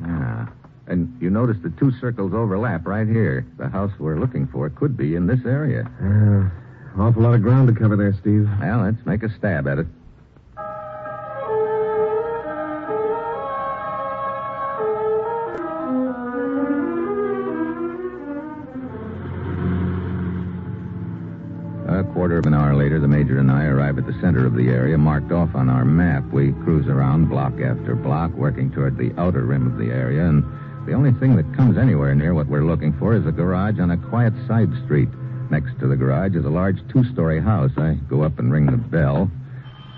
Yeah. 0.00 0.46
And 0.88 1.16
you 1.20 1.30
notice 1.30 1.56
the 1.62 1.70
two 1.70 1.90
circles 2.00 2.32
overlap 2.32 2.86
right 2.86 3.06
here. 3.06 3.44
The 3.58 3.68
house 3.68 3.92
we're 3.98 4.18
looking 4.18 4.46
for 4.46 4.70
could 4.70 4.96
be 4.96 5.16
in 5.16 5.26
this 5.26 5.40
area. 5.44 5.90
Uh, 6.00 7.00
awful 7.02 7.22
lot 7.22 7.34
of 7.34 7.42
ground 7.42 7.68
to 7.68 7.74
cover 7.74 7.96
there, 7.96 8.14
Steve. 8.20 8.48
Well, 8.60 8.82
let's 8.82 9.04
make 9.04 9.22
a 9.22 9.28
stab 9.36 9.66
at 9.66 9.78
it. 9.78 9.86
Quarter 22.16 22.38
of 22.38 22.46
an 22.46 22.54
hour 22.54 22.74
later, 22.74 22.98
the 22.98 23.06
Major 23.06 23.40
and 23.40 23.50
I 23.50 23.66
arrive 23.66 23.98
at 23.98 24.06
the 24.06 24.18
center 24.22 24.46
of 24.46 24.54
the 24.54 24.70
area 24.70 24.96
marked 24.96 25.32
off 25.32 25.54
on 25.54 25.68
our 25.68 25.84
map. 25.84 26.24
We 26.32 26.52
cruise 26.64 26.88
around 26.88 27.28
block 27.28 27.60
after 27.60 27.94
block, 27.94 28.30
working 28.30 28.70
toward 28.72 28.96
the 28.96 29.12
outer 29.20 29.44
rim 29.44 29.66
of 29.66 29.76
the 29.76 29.92
area, 29.92 30.24
and 30.24 30.42
the 30.88 30.94
only 30.94 31.12
thing 31.20 31.36
that 31.36 31.54
comes 31.54 31.76
anywhere 31.76 32.14
near 32.14 32.32
what 32.32 32.46
we're 32.46 32.64
looking 32.64 32.98
for 32.98 33.14
is 33.14 33.26
a 33.26 33.32
garage 33.32 33.78
on 33.78 33.90
a 33.90 33.98
quiet 33.98 34.32
side 34.48 34.70
street. 34.86 35.10
Next 35.50 35.78
to 35.78 35.86
the 35.86 35.94
garage 35.94 36.34
is 36.34 36.46
a 36.46 36.48
large 36.48 36.78
two 36.90 37.04
story 37.12 37.38
house. 37.38 37.72
I 37.76 37.98
go 38.08 38.22
up 38.22 38.38
and 38.38 38.50
ring 38.50 38.64
the 38.64 38.78
bell. 38.78 39.30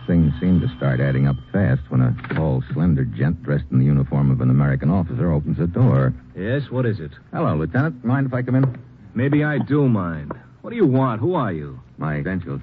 Things 0.09 0.33
seem 0.41 0.61
to 0.61 0.77
start 0.77 0.99
adding 0.99 1.29
up 1.29 1.37
fast 1.53 1.83
when 1.89 2.01
a 2.01 2.17
tall, 2.35 2.65
slender 2.73 3.05
gent 3.05 3.45
dressed 3.45 3.67
in 3.71 3.79
the 3.79 3.85
uniform 3.85 4.33
of 4.33 4.41
an 4.41 4.51
American 4.51 4.91
officer 4.91 5.31
opens 5.31 5.59
the 5.59 5.69
door. 5.69 6.13
Yes, 6.35 6.69
what 6.69 6.85
is 6.85 6.99
it? 6.99 7.13
Hello, 7.33 7.55
Lieutenant. 7.55 8.05
Mind 8.05 8.27
if 8.27 8.35
I 8.35 8.43
come 8.43 8.57
in? 8.57 8.77
Maybe 9.15 9.45
I 9.45 9.59
do 9.59 9.89
mind. 9.89 10.33
What 10.63 10.71
do 10.71 10.77
you 10.77 10.87
want? 10.87 11.21
Who 11.21 11.37
are 11.37 11.53
you? 11.53 11.79
My 11.99 12.15
credentials. 12.15 12.61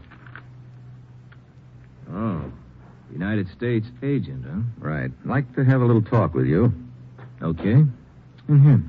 Oh, 2.12 2.51
United 3.12 3.50
States 3.51 3.88
agent, 4.01 4.46
huh? 4.48 4.62
Right. 4.77 5.12
Like 5.25 5.54
to 5.56 5.63
have 5.63 5.82
a 5.82 5.86
little 5.86 6.01
talk 6.01 6.34
with 6.34 6.46
you. 6.46 6.74
Okay. 7.42 7.84
Here. 8.48 8.82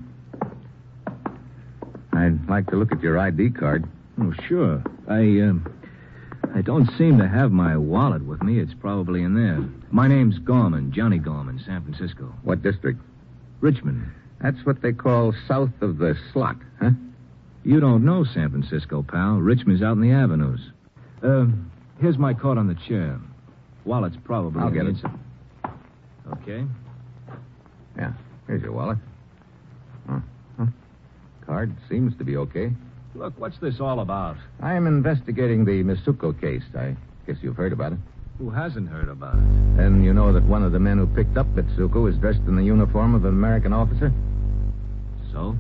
I'd 2.12 2.48
like 2.48 2.70
to 2.70 2.76
look 2.76 2.92
at 2.92 3.02
your 3.02 3.18
ID 3.18 3.50
card. 3.50 3.88
Oh, 4.20 4.32
sure. 4.48 4.82
I, 5.08 5.20
um, 5.42 5.72
I 6.54 6.62
don't 6.62 6.88
seem 6.96 7.18
to 7.18 7.28
have 7.28 7.52
my 7.52 7.76
wallet 7.76 8.24
with 8.24 8.42
me. 8.42 8.58
It's 8.58 8.72
probably 8.74 9.22
in 9.22 9.34
there. 9.34 9.68
My 9.90 10.08
name's 10.08 10.38
Gorman, 10.38 10.92
Johnny 10.92 11.18
Gorman, 11.18 11.62
San 11.66 11.82
Francisco. 11.82 12.32
What 12.42 12.62
district? 12.62 13.00
Richmond. 13.60 14.10
That's 14.40 14.64
what 14.64 14.80
they 14.82 14.92
call 14.92 15.34
south 15.48 15.70
of 15.80 15.98
the 15.98 16.16
slot, 16.32 16.56
huh? 16.80 16.90
You 17.66 17.80
don't 17.80 18.04
know 18.04 18.22
San 18.22 18.50
Francisco, 18.50 19.02
pal. 19.02 19.38
Richmond's 19.38 19.82
out 19.82 19.94
in 19.94 20.00
the 20.00 20.12
avenues. 20.12 20.60
Uh, 21.20 21.46
here's 22.00 22.16
my 22.16 22.32
card 22.32 22.58
on 22.58 22.68
the 22.68 22.76
chair. 22.86 23.18
Wallet's 23.84 24.14
probably 24.22 24.62
I'll 24.62 24.70
get 24.70 24.86
it. 24.86 24.94
Okay. 26.32 26.64
Yeah. 27.98 28.12
Here's 28.46 28.62
your 28.62 28.70
wallet. 28.70 28.98
Huh. 30.08 30.20
Huh. 30.56 30.66
Card 31.44 31.74
seems 31.88 32.16
to 32.18 32.24
be 32.24 32.36
okay. 32.36 32.70
Look, 33.16 33.34
what's 33.36 33.58
this 33.58 33.80
all 33.80 33.98
about? 33.98 34.36
I 34.62 34.74
am 34.74 34.86
investigating 34.86 35.64
the 35.64 35.82
Mitsuko 35.82 36.40
case. 36.40 36.62
I 36.78 36.94
guess 37.26 37.38
you've 37.42 37.56
heard 37.56 37.72
about 37.72 37.94
it. 37.94 37.98
Who 38.38 38.48
hasn't 38.48 38.88
heard 38.88 39.08
about 39.08 39.34
it? 39.34 39.40
And 39.80 40.04
you 40.04 40.14
know 40.14 40.32
that 40.32 40.44
one 40.44 40.62
of 40.62 40.70
the 40.70 40.78
men 40.78 40.98
who 40.98 41.06
picked 41.08 41.36
up 41.36 41.48
Mitsuko 41.48 42.08
is 42.08 42.16
dressed 42.18 42.46
in 42.46 42.54
the 42.54 42.62
uniform 42.62 43.16
of 43.16 43.24
an 43.24 43.30
American 43.30 43.72
officer? 43.72 44.12
So? 45.32 45.56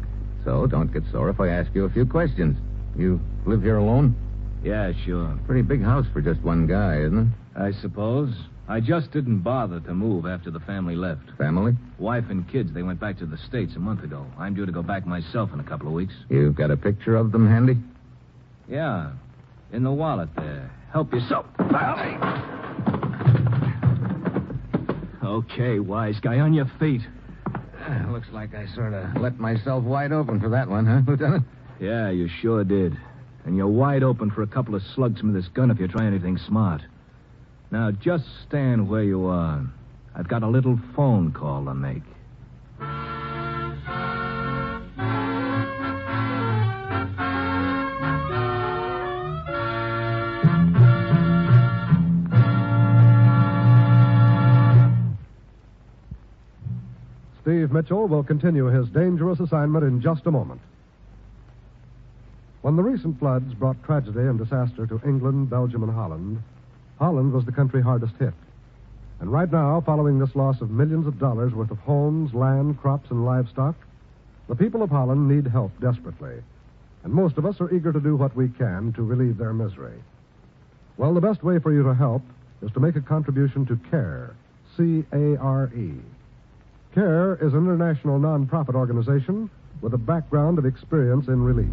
So 0.46 0.64
don't 0.68 0.92
get 0.92 1.02
sore 1.10 1.28
if 1.28 1.40
I 1.40 1.48
ask 1.48 1.74
you 1.74 1.86
a 1.86 1.90
few 1.90 2.06
questions. 2.06 2.56
You 2.96 3.20
live 3.46 3.62
here 3.62 3.78
alone? 3.78 4.14
Yeah, 4.62 4.92
sure. 5.04 5.36
Pretty 5.44 5.62
big 5.62 5.82
house 5.82 6.06
for 6.12 6.22
just 6.22 6.40
one 6.40 6.68
guy, 6.68 7.00
isn't 7.00 7.18
it? 7.18 7.60
I 7.60 7.72
suppose. 7.82 8.32
I 8.68 8.78
just 8.78 9.10
didn't 9.10 9.40
bother 9.40 9.80
to 9.80 9.92
move 9.92 10.24
after 10.24 10.52
the 10.52 10.60
family 10.60 10.94
left. 10.94 11.22
Family? 11.36 11.72
Wife 11.98 12.26
and 12.30 12.48
kids, 12.48 12.72
they 12.72 12.84
went 12.84 13.00
back 13.00 13.18
to 13.18 13.26
the 13.26 13.36
States 13.38 13.74
a 13.74 13.80
month 13.80 14.04
ago. 14.04 14.24
I'm 14.38 14.54
due 14.54 14.66
to 14.66 14.72
go 14.72 14.82
back 14.82 15.04
myself 15.04 15.50
in 15.52 15.58
a 15.58 15.64
couple 15.64 15.88
of 15.88 15.92
weeks. 15.92 16.14
You've 16.28 16.54
got 16.54 16.70
a 16.70 16.76
picture 16.76 17.16
of 17.16 17.32
them 17.32 17.48
handy? 17.48 17.76
Yeah. 18.68 19.12
In 19.72 19.82
the 19.82 19.92
wallet 19.92 20.28
there. 20.36 20.70
Help 20.92 21.12
yourself. 21.12 21.46
Okay, 25.24 25.80
wise 25.80 26.20
guy, 26.20 26.38
on 26.38 26.54
your 26.54 26.70
feet. 26.78 27.02
Looks 28.10 28.28
like 28.32 28.54
I 28.54 28.66
sort 28.74 28.94
of 28.94 29.16
let 29.20 29.38
myself 29.38 29.84
wide 29.84 30.12
open 30.12 30.40
for 30.40 30.48
that 30.50 30.68
one, 30.68 30.86
huh, 30.86 31.02
Lieutenant? 31.06 31.44
Yeah, 31.80 32.10
you 32.10 32.28
sure 32.40 32.64
did. 32.64 32.96
And 33.44 33.56
you're 33.56 33.68
wide 33.68 34.02
open 34.02 34.30
for 34.30 34.42
a 34.42 34.46
couple 34.46 34.74
of 34.74 34.82
slugs 34.94 35.20
from 35.20 35.32
this 35.32 35.46
gun 35.48 35.70
if 35.70 35.78
you 35.78 35.86
try 35.86 36.06
anything 36.06 36.38
smart. 36.38 36.82
Now, 37.70 37.90
just 37.90 38.24
stand 38.46 38.88
where 38.88 39.02
you 39.02 39.26
are. 39.26 39.64
I've 40.14 40.28
got 40.28 40.42
a 40.42 40.48
little 40.48 40.80
phone 40.94 41.32
call 41.32 41.64
to 41.66 41.74
make. 41.74 42.02
Steve 57.46 57.70
Mitchell 57.70 58.08
will 58.08 58.24
continue 58.24 58.66
his 58.66 58.88
dangerous 58.88 59.38
assignment 59.38 59.84
in 59.84 60.02
just 60.02 60.26
a 60.26 60.32
moment. 60.32 60.60
When 62.62 62.74
the 62.74 62.82
recent 62.82 63.20
floods 63.20 63.54
brought 63.54 63.80
tragedy 63.84 64.18
and 64.18 64.36
disaster 64.36 64.84
to 64.84 65.00
England, 65.06 65.48
Belgium, 65.48 65.84
and 65.84 65.92
Holland, 65.92 66.42
Holland 66.98 67.32
was 67.32 67.44
the 67.44 67.52
country 67.52 67.80
hardest 67.80 68.14
hit. 68.18 68.34
And 69.20 69.30
right 69.30 69.50
now, 69.52 69.80
following 69.80 70.18
this 70.18 70.34
loss 70.34 70.60
of 70.60 70.72
millions 70.72 71.06
of 71.06 71.20
dollars 71.20 71.52
worth 71.52 71.70
of 71.70 71.78
homes, 71.78 72.34
land, 72.34 72.80
crops, 72.80 73.12
and 73.12 73.24
livestock, 73.24 73.76
the 74.48 74.56
people 74.56 74.82
of 74.82 74.90
Holland 74.90 75.28
need 75.28 75.46
help 75.46 75.70
desperately. 75.80 76.42
And 77.04 77.12
most 77.12 77.38
of 77.38 77.46
us 77.46 77.60
are 77.60 77.72
eager 77.72 77.92
to 77.92 78.00
do 78.00 78.16
what 78.16 78.34
we 78.34 78.48
can 78.48 78.92
to 78.94 79.04
relieve 79.04 79.38
their 79.38 79.52
misery. 79.52 80.02
Well, 80.96 81.14
the 81.14 81.20
best 81.20 81.44
way 81.44 81.60
for 81.60 81.72
you 81.72 81.84
to 81.84 81.94
help 81.94 82.22
is 82.60 82.72
to 82.72 82.80
make 82.80 82.96
a 82.96 83.00
contribution 83.00 83.64
to 83.66 83.78
CARE, 83.88 84.34
C 84.76 85.04
A 85.12 85.36
R 85.36 85.70
E. 85.76 85.92
CARE 86.96 87.36
is 87.42 87.52
an 87.52 87.58
international 87.58 88.18
nonprofit 88.18 88.74
organization 88.74 89.50
with 89.82 89.92
a 89.92 89.98
background 89.98 90.58
of 90.58 90.64
experience 90.64 91.28
in 91.28 91.42
relief. 91.42 91.68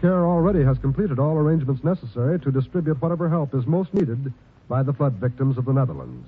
CARE 0.00 0.24
already 0.24 0.64
has 0.64 0.78
completed 0.78 1.18
all 1.18 1.36
arrangements 1.36 1.84
necessary 1.84 2.40
to 2.40 2.50
distribute 2.50 3.02
whatever 3.02 3.28
help 3.28 3.54
is 3.54 3.66
most 3.66 3.92
needed 3.92 4.32
by 4.66 4.82
the 4.82 4.94
flood 4.94 5.12
victims 5.16 5.58
of 5.58 5.66
the 5.66 5.72
Netherlands. 5.74 6.26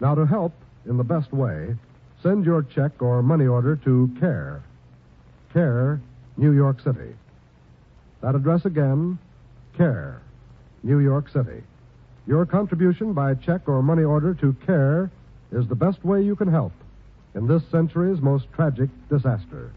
Now, 0.00 0.16
to 0.16 0.26
help 0.26 0.52
in 0.84 0.96
the 0.96 1.04
best 1.04 1.32
way, 1.32 1.76
send 2.24 2.44
your 2.44 2.64
check 2.64 3.00
or 3.00 3.22
money 3.22 3.46
order 3.46 3.76
to 3.76 4.10
CARE. 4.18 4.64
CARE, 5.52 6.00
New 6.36 6.50
York 6.50 6.80
City. 6.80 7.14
That 8.20 8.34
address 8.34 8.64
again, 8.64 9.16
CARE, 9.76 10.20
New 10.82 10.98
York 10.98 11.28
City. 11.28 11.62
Your 12.26 12.46
contribution 12.46 13.12
by 13.12 13.34
check 13.34 13.68
or 13.68 13.80
money 13.80 14.02
order 14.02 14.34
to 14.34 14.56
CARE 14.66 15.08
is 15.52 15.68
the 15.68 15.76
best 15.76 16.04
way 16.04 16.20
you 16.20 16.34
can 16.34 16.48
help 16.48 16.72
in 17.34 17.46
this 17.46 17.62
century's 17.70 18.20
most 18.20 18.46
tragic 18.52 18.90
disaster. 19.08 19.72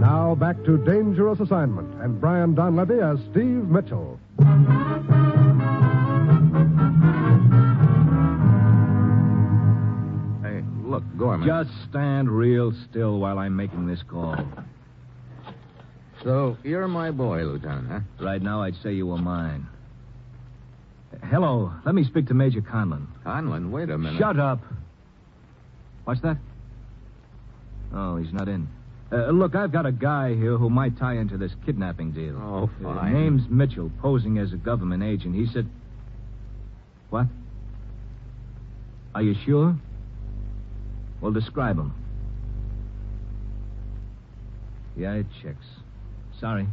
Now 0.00 0.36
back 0.38 0.62
to 0.64 0.78
Dangerous 0.78 1.40
Assignment 1.40 1.92
and 2.02 2.20
Brian 2.20 2.54
Donlevy 2.54 3.02
as 3.02 3.18
Steve 3.30 3.68
Mitchell. 3.68 4.18
Hey, 10.42 10.62
look, 10.84 11.04
Gorman. 11.18 11.46
Just 11.46 11.70
stand 11.88 12.30
real 12.30 12.72
still 12.88 13.18
while 13.18 13.38
I'm 13.38 13.56
making 13.56 13.86
this 13.86 14.02
call. 14.08 14.36
So, 16.22 16.56
you're 16.62 16.86
my 16.88 17.10
boy, 17.10 17.42
Lieutenant, 17.44 17.88
huh? 17.90 18.00
Right 18.24 18.40
now, 18.40 18.62
I'd 18.62 18.76
say 18.82 18.92
you 18.92 19.06
were 19.08 19.18
mine. 19.18 19.66
Hello. 21.24 21.72
Let 21.84 21.94
me 21.94 22.04
speak 22.04 22.28
to 22.28 22.34
Major 22.34 22.60
Conlon. 22.60 23.06
Conlon, 23.24 23.70
wait 23.70 23.90
a 23.90 23.98
minute. 23.98 24.18
Shut 24.18 24.38
up. 24.38 24.60
What's 26.04 26.20
that? 26.22 26.36
Oh, 27.92 28.16
he's 28.16 28.32
not 28.32 28.48
in. 28.48 28.68
Uh, 29.10 29.26
look, 29.30 29.54
I've 29.54 29.72
got 29.72 29.84
a 29.84 29.92
guy 29.92 30.34
here 30.34 30.56
who 30.56 30.70
might 30.70 30.96
tie 30.96 31.16
into 31.16 31.36
this 31.36 31.52
kidnapping 31.66 32.12
deal. 32.12 32.36
Oh, 32.40 32.70
Uh, 32.86 32.94
fine. 32.94 33.12
name's 33.12 33.48
Mitchell, 33.48 33.90
posing 34.00 34.38
as 34.38 34.52
a 34.52 34.56
government 34.56 35.02
agent. 35.02 35.34
He 35.34 35.46
said. 35.46 35.68
What? 37.10 37.26
Are 39.14 39.22
you 39.22 39.34
sure? 39.44 39.76
Well, 41.20 41.32
describe 41.32 41.78
him. 41.78 41.92
Yeah, 44.96 45.14
it 45.14 45.26
checks. 45.42 45.66
Sorry. 46.42 46.66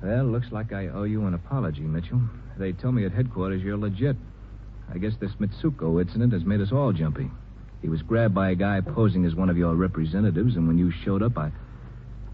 Well, 0.00 0.24
looks 0.24 0.52
like 0.52 0.72
I 0.72 0.86
owe 0.86 1.02
you 1.02 1.26
an 1.26 1.34
apology, 1.34 1.80
Mitchell. 1.80 2.20
They 2.56 2.70
told 2.70 2.94
me 2.94 3.04
at 3.04 3.10
headquarters 3.10 3.60
you're 3.60 3.76
legit. 3.76 4.16
I 4.94 4.98
guess 4.98 5.14
this 5.18 5.32
Mitsuko 5.40 6.00
incident 6.00 6.32
has 6.32 6.44
made 6.44 6.60
us 6.60 6.70
all 6.70 6.92
jumpy. 6.92 7.28
He 7.80 7.88
was 7.88 8.00
grabbed 8.00 8.36
by 8.36 8.50
a 8.50 8.54
guy 8.54 8.80
posing 8.82 9.24
as 9.24 9.34
one 9.34 9.50
of 9.50 9.56
your 9.56 9.74
representatives, 9.74 10.54
and 10.54 10.68
when 10.68 10.78
you 10.78 10.92
showed 11.04 11.24
up, 11.24 11.36
I. 11.36 11.50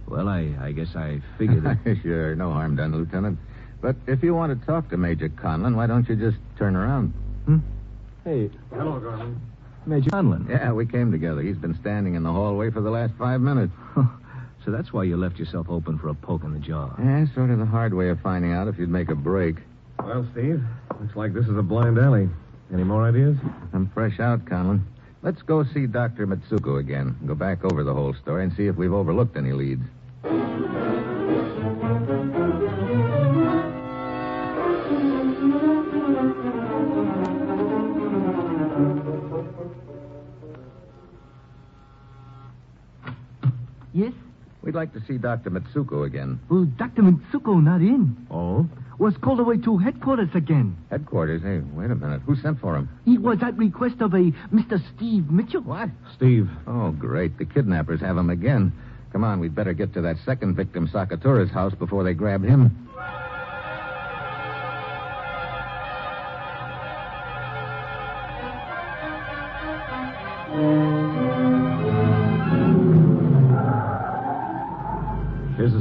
Well, 0.06 0.28
I, 0.28 0.54
I 0.60 0.72
guess 0.72 0.94
I 0.94 1.22
figured 1.38 1.64
that. 1.64 1.78
sure, 2.02 2.34
no 2.34 2.52
harm 2.52 2.76
done, 2.76 2.92
Lieutenant. 2.92 3.38
But 3.80 3.96
if 4.06 4.22
you 4.22 4.34
want 4.34 4.58
to 4.58 4.66
talk 4.66 4.90
to 4.90 4.98
Major 4.98 5.30
Conlon, 5.30 5.76
why 5.76 5.86
don't 5.86 6.06
you 6.10 6.16
just 6.16 6.36
turn 6.58 6.76
around? 6.76 7.14
Hmm? 7.46 7.58
Hey. 8.22 8.50
Hello, 8.70 9.00
Garland. 9.00 9.40
Major 9.86 10.10
Conlon. 10.10 10.46
Yeah, 10.50 10.72
we 10.72 10.84
came 10.84 11.10
together. 11.10 11.40
He's 11.40 11.56
been 11.56 11.78
standing 11.80 12.16
in 12.16 12.22
the 12.22 12.32
hallway 12.32 12.70
for 12.70 12.82
the 12.82 12.90
last 12.90 13.14
five 13.18 13.40
minutes. 13.40 13.72
So 14.68 14.72
that's 14.72 14.92
why 14.92 15.04
you 15.04 15.16
left 15.16 15.38
yourself 15.38 15.70
open 15.70 15.96
for 15.96 16.10
a 16.10 16.14
poke 16.14 16.44
in 16.44 16.52
the 16.52 16.58
jaw. 16.58 16.90
Yeah, 16.98 17.24
sort 17.34 17.48
of 17.48 17.58
the 17.58 17.64
hard 17.64 17.94
way 17.94 18.10
of 18.10 18.20
finding 18.20 18.52
out 18.52 18.68
if 18.68 18.78
you'd 18.78 18.90
make 18.90 19.08
a 19.08 19.14
break. 19.14 19.56
Well, 19.98 20.26
Steve, 20.32 20.62
looks 21.00 21.16
like 21.16 21.32
this 21.32 21.46
is 21.46 21.56
a 21.56 21.62
blind 21.62 21.96
alley. 21.96 22.28
Any 22.70 22.84
more 22.84 23.08
ideas? 23.08 23.38
I'm 23.72 23.88
fresh 23.94 24.20
out, 24.20 24.44
Conlon. 24.44 24.82
Let's 25.22 25.40
go 25.40 25.64
see 25.64 25.86
Dr. 25.86 26.26
Mitsuko 26.26 26.80
again. 26.80 27.16
Go 27.24 27.34
back 27.34 27.64
over 27.64 27.82
the 27.82 27.94
whole 27.94 28.12
story 28.12 28.44
and 28.44 28.54
see 28.58 28.66
if 28.66 28.76
we've 28.76 28.92
overlooked 28.92 29.38
any 29.38 29.52
leads. 29.52 29.84
We'd 44.68 44.74
like 44.74 44.92
to 44.92 45.02
see 45.08 45.16
Dr. 45.16 45.48
Mitsuko 45.48 46.04
again. 46.04 46.38
Well, 46.50 46.66
Dr. 46.76 47.00
Mitsuko 47.00 47.64
not 47.64 47.80
in. 47.80 48.26
Oh? 48.30 48.68
Was 48.98 49.16
called 49.16 49.40
away 49.40 49.56
to 49.56 49.78
headquarters 49.78 50.28
again. 50.34 50.76
Headquarters? 50.90 51.40
Hey, 51.40 51.60
wait 51.72 51.90
a 51.90 51.94
minute. 51.94 52.20
Who 52.26 52.36
sent 52.36 52.60
for 52.60 52.76
him? 52.76 52.86
He 53.06 53.16
was 53.16 53.38
at 53.42 53.56
request 53.56 54.02
of 54.02 54.12
a 54.12 54.30
Mr. 54.52 54.78
Steve 54.94 55.30
Mitchell. 55.30 55.62
What? 55.62 55.88
Steve. 56.14 56.50
Oh, 56.66 56.90
great. 56.90 57.38
The 57.38 57.46
kidnappers 57.46 58.02
have 58.02 58.18
him 58.18 58.28
again. 58.28 58.74
Come 59.10 59.24
on, 59.24 59.40
we'd 59.40 59.54
better 59.54 59.72
get 59.72 59.94
to 59.94 60.02
that 60.02 60.16
second 60.26 60.54
victim, 60.54 60.86
Sakatura's 60.86 61.50
house, 61.50 61.72
before 61.74 62.04
they 62.04 62.12
grab 62.12 62.44
him. 62.44 62.90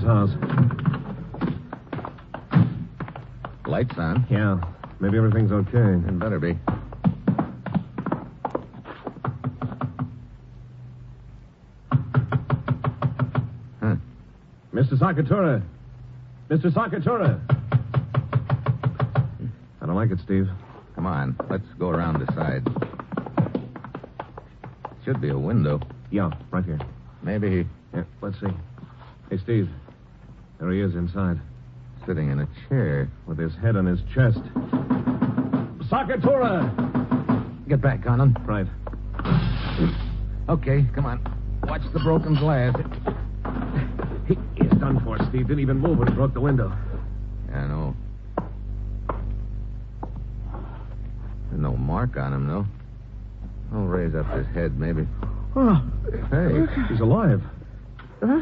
House. 0.08 0.32
Lights 3.68 3.98
on. 3.98 4.26
Yeah. 4.30 4.62
Maybe 5.00 5.18
everything's 5.18 5.52
okay. 5.52 6.08
It 6.08 6.20
better 6.20 6.40
be. 6.40 6.58
Huh. 13.82 13.96
Mr. 14.74 14.94
Sakatura. 14.94 15.62
Mr. 16.50 16.72
Sakatura. 16.72 17.40
I 19.82 19.86
don't 19.86 19.96
like 19.96 20.12
it, 20.12 20.20
Steve. 20.24 20.48
Come 20.96 21.06
on, 21.06 21.36
let's 21.50 21.68
go 21.78 21.90
around 21.90 22.26
the 22.26 22.34
side. 22.34 22.64
Should 25.04 25.22
be 25.22 25.30
a 25.30 25.38
window. 25.38 25.80
Yeah, 26.10 26.32
right 26.52 26.64
here. 26.66 26.80
Maybe 27.22 27.50
he 27.50 27.66
Yeah, 27.94 28.04
let's 28.22 28.40
see. 28.40 28.48
Hey, 29.30 29.38
Steve. 29.38 29.70
There 30.60 30.72
he 30.72 30.82
is 30.82 30.96
inside, 30.96 31.40
sitting 32.06 32.30
in 32.32 32.40
a 32.40 32.48
chair. 32.68 33.10
with 33.28 33.38
his 33.38 33.54
head 33.56 33.76
on 33.76 33.86
his 33.86 34.00
chest. 34.14 34.40
Sakatura! 35.90 36.70
Get 37.68 37.82
back, 37.82 38.02
Conlon. 38.04 38.36
Right. 38.48 38.68
Okay, 40.50 40.86
come 40.96 41.06
on. 41.06 41.20
Watch 41.64 41.82
the 41.94 42.00
broken 42.00 42.36
glass. 42.36 42.76
He 44.28 44.34
is 44.64 44.72
done 44.80 45.00
for, 45.04 45.18
Steve. 45.30 45.48
Didn't 45.48 45.60
even 45.60 45.78
move 45.80 45.98
when 46.00 46.08
he 46.08 46.14
broke 46.14 46.34
the 46.34 46.42
window. 46.42 46.72
I 47.54 47.68
know. 47.68 47.96
There's 51.50 51.62
no 51.62 51.76
mark 51.78 52.18
on 52.18 52.34
him, 52.34 52.48
though. 52.48 52.66
I'll 53.74 53.86
raise 53.86 54.16
up 54.16 54.30
his 54.32 54.48
head, 54.48 54.80
maybe. 54.80 55.08
Oh, 55.56 55.82
Hey, 56.32 56.66
he's 56.90 57.00
alive. 57.00 57.42
uh, 58.22 58.42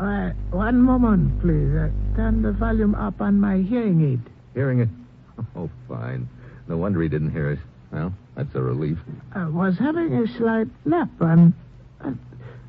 uh, 0.00 0.30
one 0.50 0.80
moment, 0.80 1.40
please. 1.40 1.74
Uh, 1.76 1.90
turn 2.16 2.42
the 2.42 2.52
volume 2.52 2.94
up 2.94 3.20
on 3.20 3.38
my 3.38 3.58
hearing 3.58 4.12
aid. 4.12 4.20
Hearing 4.54 4.80
it? 4.80 4.88
Oh, 5.56 5.70
fine. 5.88 6.28
No 6.68 6.76
wonder 6.76 7.00
he 7.02 7.08
didn't 7.08 7.30
hear 7.30 7.52
us. 7.52 7.58
Well, 7.92 8.12
that's 8.36 8.54
a 8.54 8.60
relief. 8.60 8.98
I 9.34 9.46
was 9.48 9.78
having 9.78 10.12
a 10.12 10.26
slight 10.36 10.66
nap, 10.84 11.08
and 11.20 11.54
uh, 12.04 12.10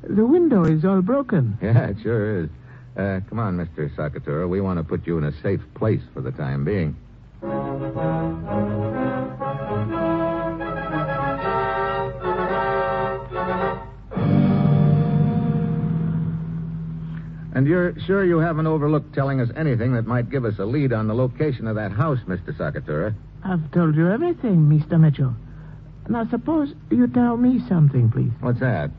the 0.02 0.24
window 0.24 0.64
is 0.64 0.84
all 0.84 1.02
broken. 1.02 1.58
Yeah, 1.62 1.88
it 1.88 1.98
sure 2.02 2.44
is. 2.44 2.50
Uh, 2.96 3.20
come 3.28 3.38
on, 3.38 3.56
Mr. 3.58 3.94
Sakatura. 3.94 4.48
We 4.48 4.60
want 4.62 4.78
to 4.78 4.84
put 4.84 5.06
you 5.06 5.18
in 5.18 5.24
a 5.24 5.32
safe 5.42 5.60
place 5.74 6.00
for 6.14 6.20
the 6.22 6.32
time 6.32 6.64
being. 6.64 6.96
And 17.54 17.66
you're 17.66 17.94
sure 18.06 18.24
you 18.24 18.38
haven't 18.38 18.66
overlooked 18.66 19.14
telling 19.14 19.40
us 19.40 19.50
anything 19.56 19.92
that 19.94 20.06
might 20.06 20.30
give 20.30 20.44
us 20.44 20.58
a 20.58 20.64
lead 20.64 20.92
on 20.92 21.06
the 21.06 21.14
location 21.14 21.66
of 21.66 21.76
that 21.76 21.92
house, 21.92 22.18
Mr. 22.26 22.56
Sakatura? 22.56 23.14
I've 23.44 23.70
told 23.72 23.94
you 23.94 24.10
everything, 24.10 24.68
Mr. 24.70 24.98
Mitchell. 24.98 25.34
Now, 26.08 26.26
suppose 26.30 26.72
you 26.90 27.06
tell 27.08 27.36
me 27.36 27.60
something, 27.68 28.10
please. 28.10 28.32
What's 28.40 28.60
that? 28.60 28.90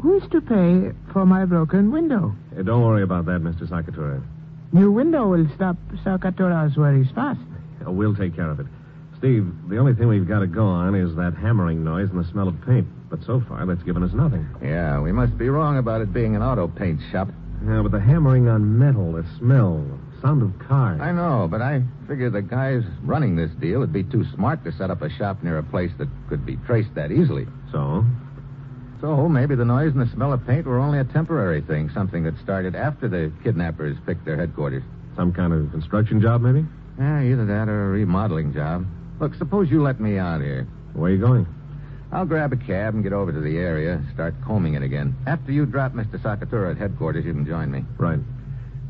Who's 0.00 0.22
to 0.30 0.40
pay 0.40 0.92
for 1.12 1.24
my 1.26 1.44
broken 1.44 1.90
window? 1.90 2.34
Hey, 2.54 2.62
don't 2.62 2.82
worry 2.82 3.02
about 3.02 3.26
that, 3.26 3.40
Mr. 3.40 3.66
Sakatura. 3.68 4.22
New 4.72 4.90
window 4.92 5.28
will 5.28 5.46
stop 5.54 5.76
Sakatura's 6.04 6.76
worries 6.76 7.08
fast. 7.14 7.40
Uh, 7.86 7.90
We'll 7.90 8.14
take 8.14 8.34
care 8.36 8.50
of 8.50 8.60
it. 8.60 8.66
Steve, 9.18 9.46
the 9.68 9.78
only 9.78 9.94
thing 9.94 10.06
we've 10.08 10.28
got 10.28 10.40
to 10.40 10.46
go 10.46 10.66
on 10.66 10.94
is 10.94 11.14
that 11.16 11.34
hammering 11.34 11.82
noise 11.82 12.08
and 12.10 12.22
the 12.24 12.28
smell 12.30 12.48
of 12.48 12.54
paint. 12.66 12.86
But 13.10 13.24
so 13.24 13.40
far, 13.48 13.64
that's 13.66 13.82
given 13.82 14.02
us 14.02 14.12
nothing. 14.12 14.46
Yeah, 14.62 15.00
we 15.00 15.10
must 15.12 15.36
be 15.38 15.48
wrong 15.48 15.78
about 15.78 16.02
it 16.02 16.12
being 16.12 16.36
an 16.36 16.42
auto 16.42 16.68
paint 16.68 17.00
shop. 17.10 17.28
Yeah, 17.66 17.82
but 17.82 17.92
the 17.92 18.00
hammering 18.00 18.48
on 18.48 18.78
metal, 18.78 19.12
the 19.12 19.24
smell, 19.38 19.84
sound 20.22 20.42
of 20.42 20.68
cars. 20.68 21.00
I 21.00 21.12
know, 21.12 21.48
but 21.50 21.60
I 21.60 21.82
figure 22.06 22.30
the 22.30 22.42
guys 22.42 22.82
running 23.02 23.36
this 23.36 23.50
deal 23.60 23.80
would 23.80 23.92
be 23.92 24.04
too 24.04 24.24
smart 24.34 24.64
to 24.64 24.72
set 24.72 24.90
up 24.90 25.02
a 25.02 25.10
shop 25.10 25.42
near 25.42 25.58
a 25.58 25.62
place 25.62 25.90
that 25.98 26.08
could 26.28 26.46
be 26.46 26.56
traced 26.66 26.94
that 26.94 27.10
easily. 27.10 27.46
So? 27.72 28.04
So 29.00 29.28
maybe 29.28 29.54
the 29.54 29.64
noise 29.64 29.92
and 29.92 30.00
the 30.00 30.12
smell 30.12 30.32
of 30.32 30.46
paint 30.46 30.66
were 30.66 30.78
only 30.78 30.98
a 30.98 31.04
temporary 31.04 31.60
thing, 31.60 31.90
something 31.90 32.24
that 32.24 32.38
started 32.42 32.74
after 32.74 33.08
the 33.08 33.32
kidnappers 33.42 33.96
picked 34.06 34.24
their 34.24 34.36
headquarters. 34.36 34.82
Some 35.16 35.32
kind 35.32 35.52
of 35.52 35.70
construction 35.70 36.20
job, 36.20 36.42
maybe? 36.42 36.66
Yeah, 36.98 37.22
either 37.22 37.44
that 37.46 37.68
or 37.68 37.86
a 37.86 37.88
remodeling 37.90 38.52
job. 38.52 38.86
Look, 39.20 39.34
suppose 39.34 39.70
you 39.70 39.82
let 39.82 40.00
me 40.00 40.18
out 40.18 40.40
here. 40.40 40.66
Where 40.94 41.10
are 41.10 41.14
you 41.14 41.20
going? 41.20 41.46
I'll 42.10 42.24
grab 42.24 42.52
a 42.52 42.56
cab 42.56 42.94
and 42.94 43.02
get 43.02 43.12
over 43.12 43.32
to 43.32 43.40
the 43.40 43.58
area, 43.58 44.02
start 44.14 44.34
combing 44.44 44.74
it 44.74 44.82
again. 44.82 45.14
After 45.26 45.52
you 45.52 45.66
drop 45.66 45.92
Mr. 45.92 46.18
Sakatura 46.18 46.70
at 46.70 46.78
headquarters, 46.78 47.24
you 47.24 47.34
can 47.34 47.46
join 47.46 47.70
me. 47.70 47.84
Right. 47.98 48.18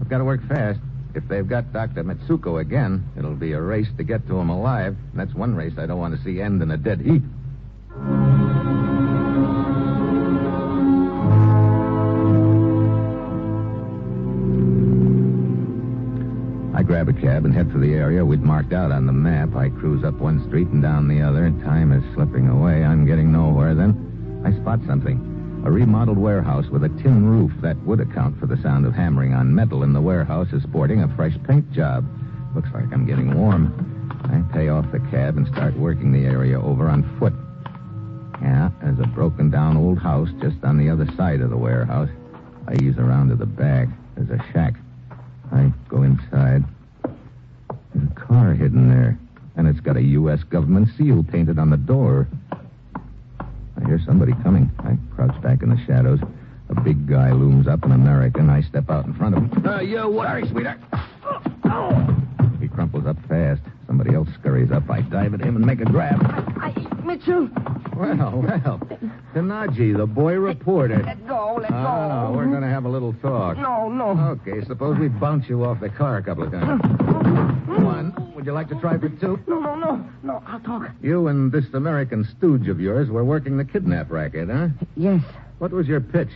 I've 0.00 0.08
got 0.08 0.18
to 0.18 0.24
work 0.24 0.46
fast. 0.48 0.78
If 1.14 1.26
they've 1.26 1.48
got 1.48 1.72
Dr. 1.72 2.04
Mitsuko 2.04 2.60
again, 2.60 3.08
it'll 3.16 3.34
be 3.34 3.52
a 3.52 3.60
race 3.60 3.88
to 3.96 4.04
get 4.04 4.26
to 4.28 4.38
him 4.38 4.50
alive. 4.50 4.96
And 5.10 5.20
that's 5.20 5.34
one 5.34 5.56
race 5.56 5.72
I 5.78 5.86
don't 5.86 5.98
want 5.98 6.16
to 6.16 6.22
see 6.22 6.40
end 6.40 6.62
in 6.62 6.70
a 6.70 6.76
dead 6.76 7.00
heat. 7.00 7.22
Grab 17.08 17.16
a 17.16 17.26
cab 17.26 17.44
and 17.44 17.54
head 17.54 17.70
for 17.72 17.78
the 17.78 17.94
area 17.94 18.24
we'd 18.24 18.42
marked 18.42 18.72
out 18.72 18.92
on 18.92 19.06
the 19.06 19.12
map. 19.12 19.54
I 19.56 19.70
cruise 19.70 20.04
up 20.04 20.14
one 20.14 20.46
street 20.46 20.68
and 20.68 20.82
down 20.82 21.08
the 21.08 21.22
other. 21.22 21.50
Time 21.64 21.92
is 21.92 22.02
slipping 22.14 22.48
away. 22.48 22.84
I'm 22.84 23.06
getting 23.06 23.32
nowhere. 23.32 23.74
Then 23.74 24.42
I 24.44 24.52
spot 24.60 24.80
something. 24.86 25.62
A 25.64 25.70
remodeled 25.70 26.18
warehouse 26.18 26.66
with 26.68 26.84
a 26.84 26.88
tin 27.02 27.26
roof 27.26 27.52
that 27.62 27.76
would 27.84 28.00
account 28.00 28.38
for 28.38 28.46
the 28.46 28.60
sound 28.62 28.84
of 28.86 28.94
hammering 28.94 29.32
on 29.32 29.54
metal 29.54 29.84
in 29.84 29.92
the 29.92 30.00
warehouse 30.00 30.48
is 30.52 30.62
sporting 30.62 31.02
a 31.02 31.16
fresh 31.16 31.34
paint 31.46 31.70
job. 31.72 32.04
Looks 32.54 32.70
like 32.74 32.92
I'm 32.92 33.06
getting 33.06 33.34
warm. 33.34 33.72
I 34.24 34.52
pay 34.52 34.68
off 34.68 34.90
the 34.92 35.00
cab 35.10 35.36
and 35.38 35.46
start 35.48 35.76
working 35.76 36.12
the 36.12 36.26
area 36.26 36.60
over 36.60 36.88
on 36.88 37.02
foot. 37.18 37.34
Yeah, 38.42 38.70
there's 38.82 39.00
a 39.00 39.06
broken 39.06 39.50
down 39.50 39.76
old 39.76 39.98
house 39.98 40.28
just 40.40 40.62
on 40.62 40.76
the 40.76 40.90
other 40.90 41.06
side 41.16 41.40
of 41.40 41.50
the 41.50 41.56
warehouse. 41.56 42.10
I 42.66 42.74
ease 42.74 42.98
around 42.98 43.30
to 43.30 43.36
the 43.36 43.46
back. 43.46 43.88
There's 44.14 44.30
a 44.30 44.44
shack. 44.52 44.74
I 45.50 45.72
go 45.88 46.02
inside. 46.02 46.64
There's 47.98 48.10
a 48.10 48.14
car 48.14 48.54
hidden 48.54 48.88
there, 48.88 49.18
and 49.56 49.66
it's 49.66 49.80
got 49.80 49.96
a 49.96 50.02
U.S. 50.02 50.42
government 50.44 50.88
seal 50.96 51.24
painted 51.24 51.58
on 51.58 51.70
the 51.70 51.76
door. 51.76 52.28
I 52.52 53.86
hear 53.86 54.00
somebody 54.06 54.32
coming. 54.42 54.70
I 54.80 54.96
crouch 55.14 55.40
back 55.42 55.62
in 55.62 55.70
the 55.70 55.84
shadows. 55.86 56.20
A 56.68 56.80
big 56.80 57.08
guy 57.08 57.32
looms 57.32 57.66
up, 57.66 57.82
an 57.84 57.92
American. 57.92 58.50
I 58.50 58.62
step 58.62 58.90
out 58.90 59.06
in 59.06 59.14
front 59.14 59.36
of 59.36 59.42
him. 59.42 59.66
Uh, 59.66 59.80
you 59.80 60.08
what? 60.08 60.26
Sorry, 60.26 60.48
sweetheart. 60.48 60.78
He 62.60 62.68
crumples 62.68 63.06
up 63.06 63.16
fast. 63.28 63.62
Somebody 63.86 64.14
else 64.14 64.28
scurries 64.38 64.70
up. 64.70 64.88
I 64.90 65.00
dive 65.00 65.34
at 65.34 65.40
him 65.40 65.56
and 65.56 65.64
make 65.64 65.80
a 65.80 65.84
grab. 65.84 66.20
I, 66.60 66.74
Mitchell. 67.04 67.48
Well, 67.96 68.42
well. 68.44 68.80
Tanaji, 69.34 69.96
the 69.96 70.06
boy 70.06 70.34
reporter. 70.34 71.02
Let 71.04 71.26
go, 71.26 71.58
let 71.60 71.70
go. 71.70 71.76
Oh, 71.76 72.32
go. 72.32 72.36
we're 72.36 72.46
going 72.46 72.62
to 72.62 72.68
have 72.68 72.84
a 72.84 72.88
little 72.88 73.14
talk. 73.14 73.56
No, 73.56 73.88
no. 73.88 74.10
Okay, 74.46 74.64
suppose 74.66 74.98
we 74.98 75.08
bounce 75.08 75.48
you 75.48 75.64
off 75.64 75.80
the 75.80 75.88
car 75.88 76.18
a 76.18 76.22
couple 76.22 76.44
of 76.44 76.52
times. 76.52 76.82
Would 78.38 78.46
you 78.46 78.52
like 78.52 78.68
to 78.68 78.76
try 78.76 78.96
for 78.96 79.08
two? 79.08 79.40
No, 79.48 79.58
no, 79.58 79.74
no. 79.74 80.08
No, 80.22 80.42
I'll 80.46 80.60
talk. 80.60 80.88
You 81.02 81.26
and 81.26 81.50
this 81.50 81.64
American 81.74 82.24
stooge 82.24 82.68
of 82.68 82.80
yours 82.80 83.08
were 83.10 83.24
working 83.24 83.56
the 83.56 83.64
kidnap 83.64 84.12
racket, 84.12 84.48
huh? 84.48 84.68
Yes. 84.96 85.24
What 85.58 85.72
was 85.72 85.88
your 85.88 86.00
pitch? 86.00 86.28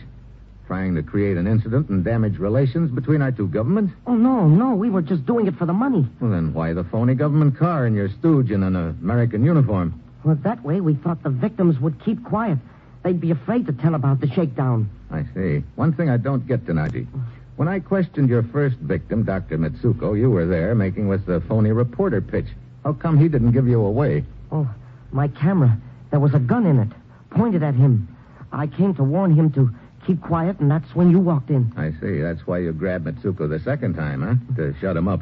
Trying 0.67 0.95
to 0.95 1.01
create 1.01 1.37
an 1.37 1.47
incident 1.47 1.87
and 1.87 2.03
damage 2.03 2.39
relations 2.39 2.91
between 2.91 3.21
our 3.21 3.31
two 3.31 3.47
governments? 3.47 3.93
Oh, 4.05 4.15
no, 4.15 4.49
no. 4.49 4.75
We 4.75 4.89
were 4.89 5.01
just 5.01 5.25
doing 5.25 5.47
it 5.47 5.55
for 5.55 5.65
the 5.65 5.71
money. 5.71 6.05
Well, 6.19 6.31
then 6.31 6.53
why 6.53 6.73
the 6.73 6.83
phony 6.83 7.15
government 7.15 7.57
car 7.57 7.85
and 7.85 7.95
your 7.95 8.09
stooge 8.09 8.51
in 8.51 8.63
an 8.63 8.75
American 8.75 9.45
uniform? 9.45 9.97
Well, 10.25 10.35
that 10.43 10.61
way 10.61 10.81
we 10.81 10.95
thought 10.95 11.23
the 11.23 11.29
victims 11.29 11.79
would 11.79 12.03
keep 12.03 12.21
quiet. 12.25 12.57
They'd 13.03 13.21
be 13.21 13.31
afraid 13.31 13.65
to 13.67 13.71
tell 13.71 13.95
about 13.95 14.19
the 14.19 14.27
shakedown. 14.27 14.89
I 15.09 15.23
see. 15.33 15.63
One 15.75 15.93
thing 15.93 16.09
I 16.09 16.17
don't 16.17 16.45
get, 16.45 16.65
Tanaji. 16.65 17.07
When 17.55 17.67
I 17.67 17.79
questioned 17.79 18.29
your 18.29 18.43
first 18.43 18.77
victim, 18.77 19.23
Dr. 19.23 19.57
Mitsuko, 19.57 20.17
you 20.17 20.29
were 20.31 20.45
there 20.45 20.73
making 20.73 21.07
with 21.07 21.25
the 21.25 21.39
phony 21.41 21.71
reporter 21.71 22.19
pitch. 22.21 22.47
How 22.83 22.93
come 22.93 23.17
he 23.17 23.27
didn't 23.27 23.51
give 23.51 23.67
you 23.67 23.79
away? 23.81 24.23
Oh, 24.51 24.67
my 25.11 25.27
camera. 25.27 25.77
There 26.09 26.19
was 26.19 26.33
a 26.33 26.39
gun 26.39 26.65
in 26.65 26.79
it, 26.79 26.89
pointed 27.29 27.63
at 27.63 27.75
him. 27.75 28.07
I 28.51 28.67
came 28.67 28.93
to 28.95 29.03
warn 29.03 29.33
him 29.33 29.51
to 29.53 29.69
keep 30.05 30.21
quiet, 30.21 30.59
and 30.59 30.69
that's 30.69 30.95
when 30.95 31.11
you 31.11 31.19
walked 31.19 31.49
in. 31.49 31.71
I 31.77 31.91
see. 32.01 32.21
That's 32.21 32.45
why 32.45 32.59
you 32.59 32.73
grabbed 32.73 33.05
Mitsuko 33.05 33.47
the 33.47 33.59
second 33.59 33.93
time, 33.95 34.21
huh? 34.21 34.55
To 34.55 34.75
shut 34.79 34.97
him 34.97 35.07
up. 35.07 35.21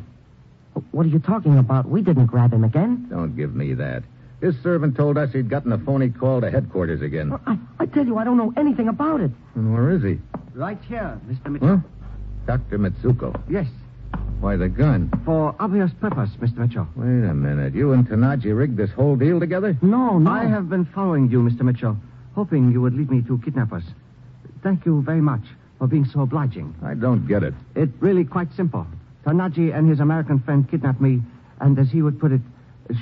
What 0.92 1.06
are 1.06 1.10
you 1.10 1.20
talking 1.20 1.58
about? 1.58 1.88
We 1.88 2.02
didn't 2.02 2.28
grab 2.28 2.54
him 2.54 2.64
again. 2.64 3.08
Don't 3.10 3.36
give 3.36 3.54
me 3.54 3.74
that. 3.74 4.04
His 4.40 4.56
servant 4.64 4.96
told 4.96 5.18
us 5.18 5.32
he'd 5.34 5.50
gotten 5.50 5.72
a 5.72 5.78
phony 5.78 6.10
call 6.10 6.42
to 6.42 6.50
headquarters 6.50 7.02
again. 7.02 7.38
I, 7.46 7.58
I 7.80 7.86
tell 7.86 8.06
you, 8.06 8.18
I 8.18 8.24
don't 8.24 8.38
know 8.38 8.54
anything 8.58 8.88
about 8.88 9.20
it. 9.22 9.32
And 9.56 9.74
where 9.74 9.92
is 9.92 10.02
he? 10.02 10.20
Right 10.56 10.80
here, 10.88 11.20
Mr. 11.30 11.52
Mitchell. 11.52 11.68
Huh? 11.68 11.78
Dr. 12.46 12.80
Mitsuko. 12.80 13.40
Yes, 13.50 13.68
Why 14.40 14.56
the 14.56 14.68
gun? 14.70 15.10
for 15.26 15.56
obvious 15.60 15.92
purpose, 16.00 16.30
Mr. 16.40 16.58
Mitchell. 16.58 16.88
Wait 16.96 17.06
a 17.30 17.34
minute. 17.34 17.74
You 17.76 17.94
and 17.94 18.08
Tanaji 18.08 18.56
rigged 18.58 18.76
this 18.78 18.90
whole 18.92 19.16
deal 19.16 19.40
together? 19.40 19.78
No, 19.82 20.18
no. 20.18 20.32
I 20.32 20.46
have 20.46 20.70
been 20.70 20.86
following 20.86 21.30
you, 21.30 21.42
Mr. 21.44 21.62
Mitchell, 21.62 21.96
hoping 22.36 22.72
you 22.72 22.82
would 22.82 22.96
lead 22.96 23.12
me 23.12 23.22
to 23.24 23.38
kidnappers. 23.40 23.84
Thank 24.64 24.86
you 24.86 25.02
very 25.04 25.22
much 25.22 25.42
for 25.78 25.88
being 25.88 26.06
so 26.06 26.22
obliging. 26.22 26.74
I 26.84 26.96
don't 26.96 27.28
get 27.28 27.44
it. 27.44 27.54
It's 27.76 27.92
really 28.02 28.26
quite 28.26 28.52
simple. 28.56 28.86
Tanaji 29.26 29.76
and 29.76 29.88
his 29.88 30.00
American 30.00 30.40
friend 30.40 30.70
kidnapped 30.70 31.00
me, 31.02 31.22
and 31.60 31.78
as 31.78 31.90
he 31.92 32.02
would 32.02 32.20
put 32.20 32.32
it, 32.32 32.42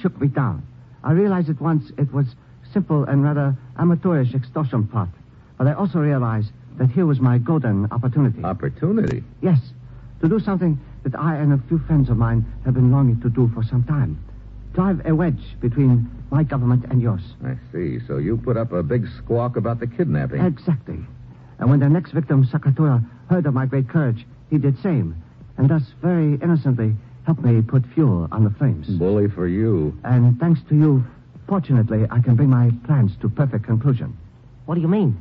shook 0.02 0.20
me 0.20 0.28
down. 0.28 0.62
I 1.04 1.14
realized 1.14 1.50
at 1.50 1.62
once 1.62 1.92
it 1.98 2.14
was 2.14 2.26
simple 2.74 3.06
and 3.06 3.24
rather 3.24 3.56
amateurish 3.78 4.34
extortion 4.34 4.86
plot. 4.88 5.08
But 5.58 5.68
I 5.68 5.74
also 5.74 6.00
realized 6.00 6.52
that 6.80 6.90
here 6.90 7.06
was 7.06 7.20
my 7.20 7.38
golden 7.38 7.86
opportunity. 7.92 8.44
Opportunity? 8.44 9.24
Yes, 9.42 9.60
to 10.22 10.28
do 10.28 10.40
something 10.40 10.80
that 11.04 11.14
I 11.16 11.36
and 11.36 11.54
a 11.54 11.62
few 11.68 11.78
friends 11.80 12.10
of 12.10 12.18
mine 12.18 12.46
have 12.66 12.74
been 12.74 12.92
longing 12.92 13.22
to 13.22 13.30
do 13.30 13.52
for 13.54 13.64
some 13.64 13.84
time. 13.84 14.18
Drive 14.74 15.06
a 15.06 15.14
wedge 15.14 15.60
between 15.60 16.10
my 16.32 16.44
government 16.44 16.86
and 16.90 17.02
yours. 17.02 17.22
I 17.44 17.58
see. 17.72 18.00
So 18.08 18.18
you 18.18 18.38
put 18.38 18.56
up 18.58 18.72
a 18.72 18.82
big 18.82 19.08
squawk 19.18 19.58
about 19.58 19.80
the 19.80 19.88
kidnapping. 19.88 20.42
Exactly. 20.42 21.00
And 21.60 21.70
when 21.70 21.80
the 21.80 21.90
next 21.90 22.12
victim, 22.12 22.46
Sakatura, 22.46 23.06
heard 23.30 23.46
of 23.46 23.54
my 23.54 23.66
great 23.66 23.90
courage, 23.90 24.26
he 24.50 24.58
did 24.58 24.82
same. 24.82 25.22
And 25.58 25.70
thus, 25.70 25.84
very 26.02 26.36
innocently, 26.36 26.96
helped 27.26 27.44
me 27.44 27.62
put 27.62 27.86
fuel 27.94 28.30
on 28.32 28.46
the 28.46 28.52
flames. 28.52 28.88
Bully 28.88 29.28
for 29.28 29.48
you. 29.48 29.98
And 30.06 30.40
thanks 30.40 30.62
to 30.70 30.76
you, 30.76 31.04
fortunately, 31.48 32.06
I 32.10 32.22
can 32.22 32.36
bring 32.36 32.50
my 32.50 32.72
plans 32.86 33.12
to 33.22 33.30
perfect 33.30 33.66
conclusion. 33.66 34.18
What 34.66 34.76
do 34.76 34.82
you 34.82 34.88
mean? 34.88 35.20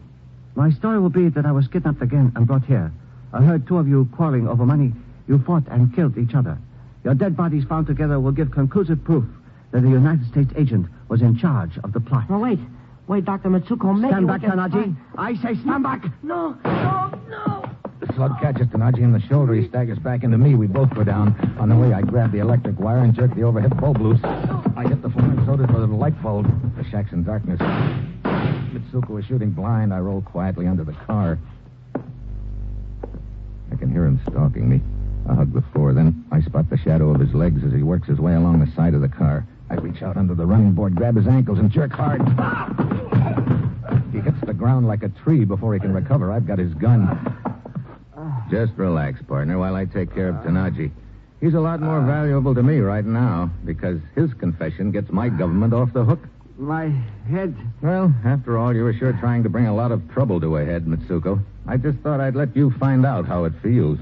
My 0.58 0.72
story 0.72 0.98
will 0.98 1.08
be 1.08 1.28
that 1.28 1.46
I 1.46 1.52
was 1.52 1.68
kidnapped 1.68 2.02
again 2.02 2.32
and 2.34 2.44
brought 2.44 2.64
here. 2.64 2.90
I 3.32 3.42
heard 3.44 3.68
two 3.68 3.78
of 3.78 3.86
you 3.86 4.08
quarreling 4.16 4.48
over 4.48 4.66
money. 4.66 4.92
You 5.28 5.38
fought 5.38 5.62
and 5.68 5.94
killed 5.94 6.18
each 6.18 6.34
other. 6.34 6.58
Your 7.04 7.14
dead 7.14 7.36
bodies 7.36 7.62
found 7.68 7.86
together 7.86 8.18
will 8.18 8.32
give 8.32 8.50
conclusive 8.50 9.04
proof 9.04 9.24
that 9.70 9.82
the 9.82 9.88
United 9.88 10.26
States 10.26 10.50
agent 10.56 10.88
was 11.06 11.22
in 11.22 11.38
charge 11.38 11.78
of 11.84 11.92
the 11.92 12.00
plot. 12.00 12.28
No, 12.28 12.40
wait. 12.40 12.58
Wait, 13.06 13.24
Dr. 13.24 13.50
Mitsuko, 13.50 13.96
maybe 13.96 14.12
Stand 14.12 14.26
back, 14.26 14.40
Tanaji. 14.40 14.96
I 15.16 15.34
say 15.34 15.54
stand 15.62 15.84
back. 15.84 16.04
No, 16.24 16.58
no, 16.64 17.20
no. 17.28 17.70
The 18.00 18.12
slug 18.14 18.40
catches 18.40 18.66
Tanaji 18.66 18.98
in 18.98 19.12
the 19.12 19.20
shoulder. 19.20 19.54
He 19.54 19.68
staggers 19.68 20.00
back 20.00 20.24
into 20.24 20.38
me. 20.38 20.56
We 20.56 20.66
both 20.66 20.92
go 20.92 21.04
down. 21.04 21.56
On 21.60 21.68
the 21.68 21.76
way, 21.76 21.92
I 21.92 22.02
grab 22.02 22.32
the 22.32 22.40
electric 22.40 22.80
wire 22.80 22.98
and 22.98 23.14
jerk 23.14 23.32
the 23.36 23.44
overhead 23.44 23.80
bulb 23.80 24.00
loose. 24.00 24.20
I 24.24 24.88
hit 24.88 25.02
the 25.02 25.10
flame, 25.10 25.40
so 25.46 25.56
does 25.56 25.68
the 25.68 25.86
light 25.86 26.20
bulb. 26.20 26.46
The 26.76 26.82
shack's 26.90 27.12
in 27.12 27.22
darkness. 27.22 27.60
Mitsuko 28.70 29.18
is 29.18 29.26
shooting 29.26 29.50
blind. 29.50 29.92
I 29.92 29.98
roll 29.98 30.22
quietly 30.22 30.66
under 30.66 30.84
the 30.84 30.92
car. 30.92 31.38
I 33.72 33.76
can 33.76 33.90
hear 33.90 34.04
him 34.04 34.20
stalking 34.28 34.68
me. 34.68 34.80
I 35.28 35.34
hug 35.34 35.52
the 35.52 35.62
floor. 35.72 35.92
Then 35.92 36.24
I 36.30 36.40
spot 36.42 36.70
the 36.70 36.78
shadow 36.78 37.10
of 37.10 37.20
his 37.20 37.34
legs 37.34 37.62
as 37.64 37.72
he 37.72 37.82
works 37.82 38.08
his 38.08 38.18
way 38.18 38.34
along 38.34 38.60
the 38.60 38.72
side 38.74 38.94
of 38.94 39.00
the 39.00 39.08
car. 39.08 39.46
I 39.70 39.74
reach 39.74 40.02
out 40.02 40.16
under 40.16 40.34
the 40.34 40.46
running 40.46 40.72
board, 40.72 40.94
grab 40.94 41.16
his 41.16 41.26
ankles, 41.26 41.58
and 41.58 41.70
jerk 41.70 41.92
hard. 41.92 42.22
He 44.12 44.20
hits 44.20 44.40
the 44.46 44.54
ground 44.54 44.88
like 44.88 45.02
a 45.02 45.10
tree 45.10 45.44
before 45.44 45.74
he 45.74 45.80
can 45.80 45.92
recover. 45.92 46.32
I've 46.32 46.46
got 46.46 46.58
his 46.58 46.72
gun. 46.74 47.06
Just 48.50 48.72
relax, 48.76 49.20
partner, 49.22 49.58
while 49.58 49.76
I 49.76 49.84
take 49.84 50.14
care 50.14 50.30
of 50.30 50.36
uh, 50.36 50.42
Tanaji. 50.44 50.90
He's 51.40 51.54
a 51.54 51.60
lot 51.60 51.80
more 51.80 51.98
uh, 51.98 52.06
valuable 52.06 52.54
to 52.54 52.62
me 52.62 52.78
right 52.78 53.04
now 53.04 53.50
because 53.64 54.00
his 54.14 54.32
confession 54.34 54.90
gets 54.90 55.10
my 55.10 55.28
government 55.28 55.74
off 55.74 55.92
the 55.92 56.04
hook. 56.04 56.20
My 56.58 56.88
head. 57.30 57.54
Well, 57.80 58.12
after 58.24 58.58
all, 58.58 58.74
you 58.74 58.82
were 58.82 58.92
sure 58.92 59.12
trying 59.12 59.44
to 59.44 59.48
bring 59.48 59.66
a 59.68 59.74
lot 59.74 59.92
of 59.92 60.10
trouble 60.12 60.40
to 60.40 60.56
a 60.56 60.64
head, 60.64 60.86
Mitsuko. 60.86 61.40
I 61.68 61.76
just 61.76 61.98
thought 61.98 62.20
I'd 62.20 62.34
let 62.34 62.56
you 62.56 62.72
find 62.80 63.06
out 63.06 63.26
how 63.26 63.44
it 63.44 63.52
feels. 63.62 63.98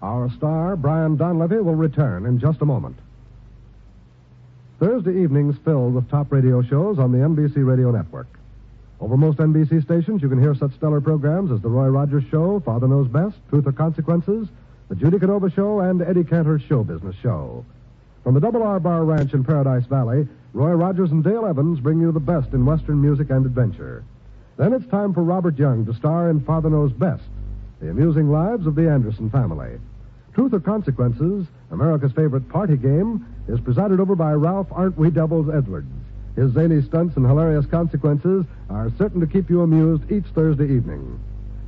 Our 0.00 0.30
star, 0.36 0.76
Brian 0.76 1.18
Donlevy, 1.18 1.62
will 1.64 1.74
return 1.74 2.24
in 2.24 2.38
just 2.38 2.60
a 2.60 2.64
moment. 2.64 2.96
Thursday 4.78 5.22
evenings 5.22 5.56
filled 5.64 5.94
with 5.94 6.08
top 6.08 6.30
radio 6.30 6.62
shows 6.62 7.00
on 7.00 7.10
the 7.10 7.18
NBC 7.18 7.66
Radio 7.66 7.90
Network. 7.90 8.39
Over 9.00 9.16
most 9.16 9.38
NBC 9.38 9.82
stations, 9.82 10.20
you 10.20 10.28
can 10.28 10.40
hear 10.40 10.54
such 10.54 10.74
stellar 10.74 11.00
programs 11.00 11.50
as 11.50 11.62
The 11.62 11.70
Roy 11.70 11.88
Rogers 11.88 12.24
Show, 12.30 12.60
Father 12.60 12.86
Knows 12.86 13.08
Best, 13.08 13.36
Truth 13.48 13.66
or 13.66 13.72
Consequences, 13.72 14.46
The 14.90 14.94
Judy 14.94 15.18
Canova 15.18 15.50
Show, 15.50 15.80
and 15.80 16.02
Eddie 16.02 16.24
Cantor's 16.24 16.60
Show 16.62 16.84
Business 16.84 17.16
Show. 17.22 17.64
From 18.22 18.34
the 18.34 18.40
Double 18.40 18.62
R 18.62 18.78
Bar 18.78 19.04
Ranch 19.06 19.32
in 19.32 19.42
Paradise 19.42 19.86
Valley, 19.86 20.28
Roy 20.52 20.72
Rogers 20.72 21.12
and 21.12 21.24
Dale 21.24 21.46
Evans 21.46 21.80
bring 21.80 21.98
you 21.98 22.12
the 22.12 22.20
best 22.20 22.52
in 22.52 22.66
Western 22.66 23.00
music 23.00 23.30
and 23.30 23.46
adventure. 23.46 24.04
Then 24.58 24.74
it's 24.74 24.86
time 24.88 25.14
for 25.14 25.22
Robert 25.22 25.58
Young 25.58 25.86
to 25.86 25.94
star 25.94 26.28
in 26.28 26.40
Father 26.40 26.68
Knows 26.68 26.92
Best, 26.92 27.22
the 27.80 27.88
amusing 27.88 28.30
lives 28.30 28.66
of 28.66 28.74
the 28.74 28.90
Anderson 28.90 29.30
family. 29.30 29.78
Truth 30.34 30.52
or 30.52 30.60
Consequences, 30.60 31.46
America's 31.70 32.12
favorite 32.12 32.46
party 32.50 32.76
game, 32.76 33.26
is 33.48 33.60
presided 33.60 33.98
over 33.98 34.14
by 34.14 34.32
Ralph 34.32 34.68
Aren't 34.70 34.98
We 34.98 35.08
Devils 35.08 35.48
Edwards. 35.48 35.88
His 36.36 36.52
zany 36.52 36.82
stunts 36.82 37.16
and 37.16 37.26
hilarious 37.26 37.66
consequences 37.66 38.44
are 38.68 38.90
certain 38.96 39.20
to 39.20 39.26
keep 39.26 39.50
you 39.50 39.62
amused 39.62 40.10
each 40.10 40.26
Thursday 40.26 40.64
evening. 40.64 41.18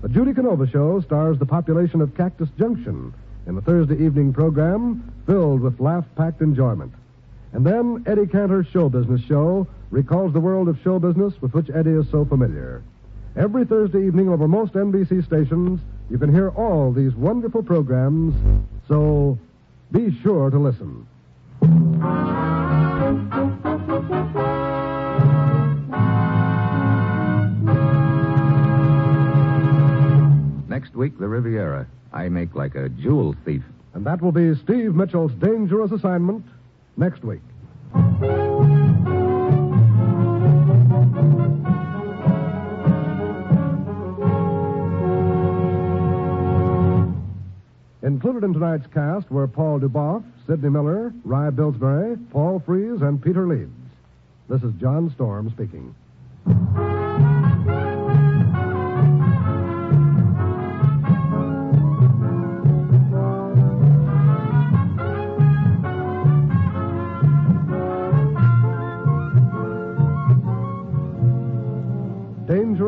The 0.02 0.08
Judy 0.08 0.34
Canova 0.34 0.66
Show 0.66 1.00
stars 1.00 1.38
the 1.38 1.46
population 1.46 2.00
of 2.00 2.16
Cactus 2.16 2.48
Junction 2.58 3.12
in 3.46 3.54
the 3.54 3.60
Thursday 3.60 4.04
evening 4.04 4.32
program 4.32 5.12
filled 5.26 5.60
with 5.60 5.80
laugh 5.80 6.04
packed 6.16 6.40
enjoyment. 6.40 6.92
And 7.52 7.66
then 7.66 8.04
Eddie 8.06 8.26
Cantor's 8.26 8.66
Show 8.68 8.88
Business 8.88 9.20
Show 9.22 9.66
recalls 9.90 10.32
the 10.32 10.40
world 10.40 10.68
of 10.68 10.80
show 10.82 10.98
business 10.98 11.34
with 11.40 11.52
which 11.52 11.68
Eddie 11.70 11.90
is 11.90 12.08
so 12.10 12.24
familiar. 12.24 12.82
Every 13.36 13.64
Thursday 13.64 14.06
evening 14.06 14.28
over 14.28 14.48
most 14.48 14.72
NBC 14.72 15.24
stations, 15.24 15.80
you 16.10 16.18
can 16.18 16.32
hear 16.32 16.50
all 16.50 16.92
these 16.92 17.14
wonderful 17.14 17.62
programs, 17.62 18.34
so 18.88 19.38
be 19.90 20.18
sure 20.22 20.50
to 20.50 20.58
listen. 20.58 21.06
Next 30.82 30.96
week, 30.96 31.16
the 31.16 31.28
Riviera. 31.28 31.86
I 32.12 32.28
make 32.28 32.56
like 32.56 32.74
a 32.74 32.88
jewel 32.88 33.36
thief. 33.44 33.62
And 33.94 34.04
that 34.04 34.20
will 34.20 34.32
be 34.32 34.52
Steve 34.56 34.96
Mitchell's 34.96 35.30
dangerous 35.34 35.92
assignment 35.92 36.44
next 36.96 37.22
week. 37.22 37.40
Included 48.02 48.42
in 48.42 48.52
tonight's 48.52 48.88
cast 48.88 49.30
were 49.30 49.46
Paul 49.46 49.78
Dubov, 49.78 50.24
Sidney 50.48 50.68
Miller, 50.68 51.14
Rye 51.22 51.50
Billsbury, 51.50 52.16
Paul 52.32 52.60
Frees, 52.66 53.02
and 53.02 53.22
Peter 53.22 53.46
Leeds. 53.46 53.70
This 54.48 54.64
is 54.64 54.72
John 54.80 55.12
Storm 55.14 55.48
speaking. 55.50 55.94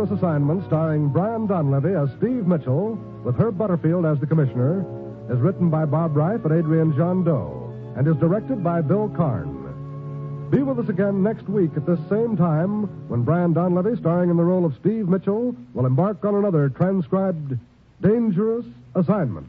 Dangerous 0.04 0.20
Assignment, 0.20 0.66
starring 0.66 1.08
Brian 1.08 1.48
Donlevy 1.48 1.94
as 1.96 2.14
Steve 2.18 2.46
Mitchell, 2.46 2.98
with 3.24 3.36
Herb 3.36 3.56
Butterfield 3.56 4.04
as 4.04 4.20
the 4.20 4.26
commissioner, 4.26 4.84
is 5.30 5.38
written 5.38 5.70
by 5.70 5.86
Bob 5.86 6.14
Reif 6.14 6.44
and 6.44 6.52
Adrian 6.52 6.92
Gendot, 6.92 7.96
and 7.96 8.06
is 8.06 8.14
directed 8.16 8.62
by 8.62 8.82
Bill 8.82 9.08
Karn. 9.16 10.50
Be 10.50 10.62
with 10.62 10.78
us 10.78 10.90
again 10.90 11.22
next 11.22 11.48
week 11.48 11.70
at 11.74 11.86
this 11.86 11.98
same 12.10 12.36
time 12.36 12.82
when 13.08 13.22
Brian 13.22 13.54
Donlevy, 13.54 13.98
starring 13.98 14.28
in 14.28 14.36
the 14.36 14.44
role 14.44 14.66
of 14.66 14.76
Steve 14.78 15.08
Mitchell, 15.08 15.56
will 15.72 15.86
embark 15.86 16.22
on 16.22 16.34
another 16.34 16.68
transcribed 16.68 17.58
Dangerous 18.02 18.66
Assignment. 18.94 19.48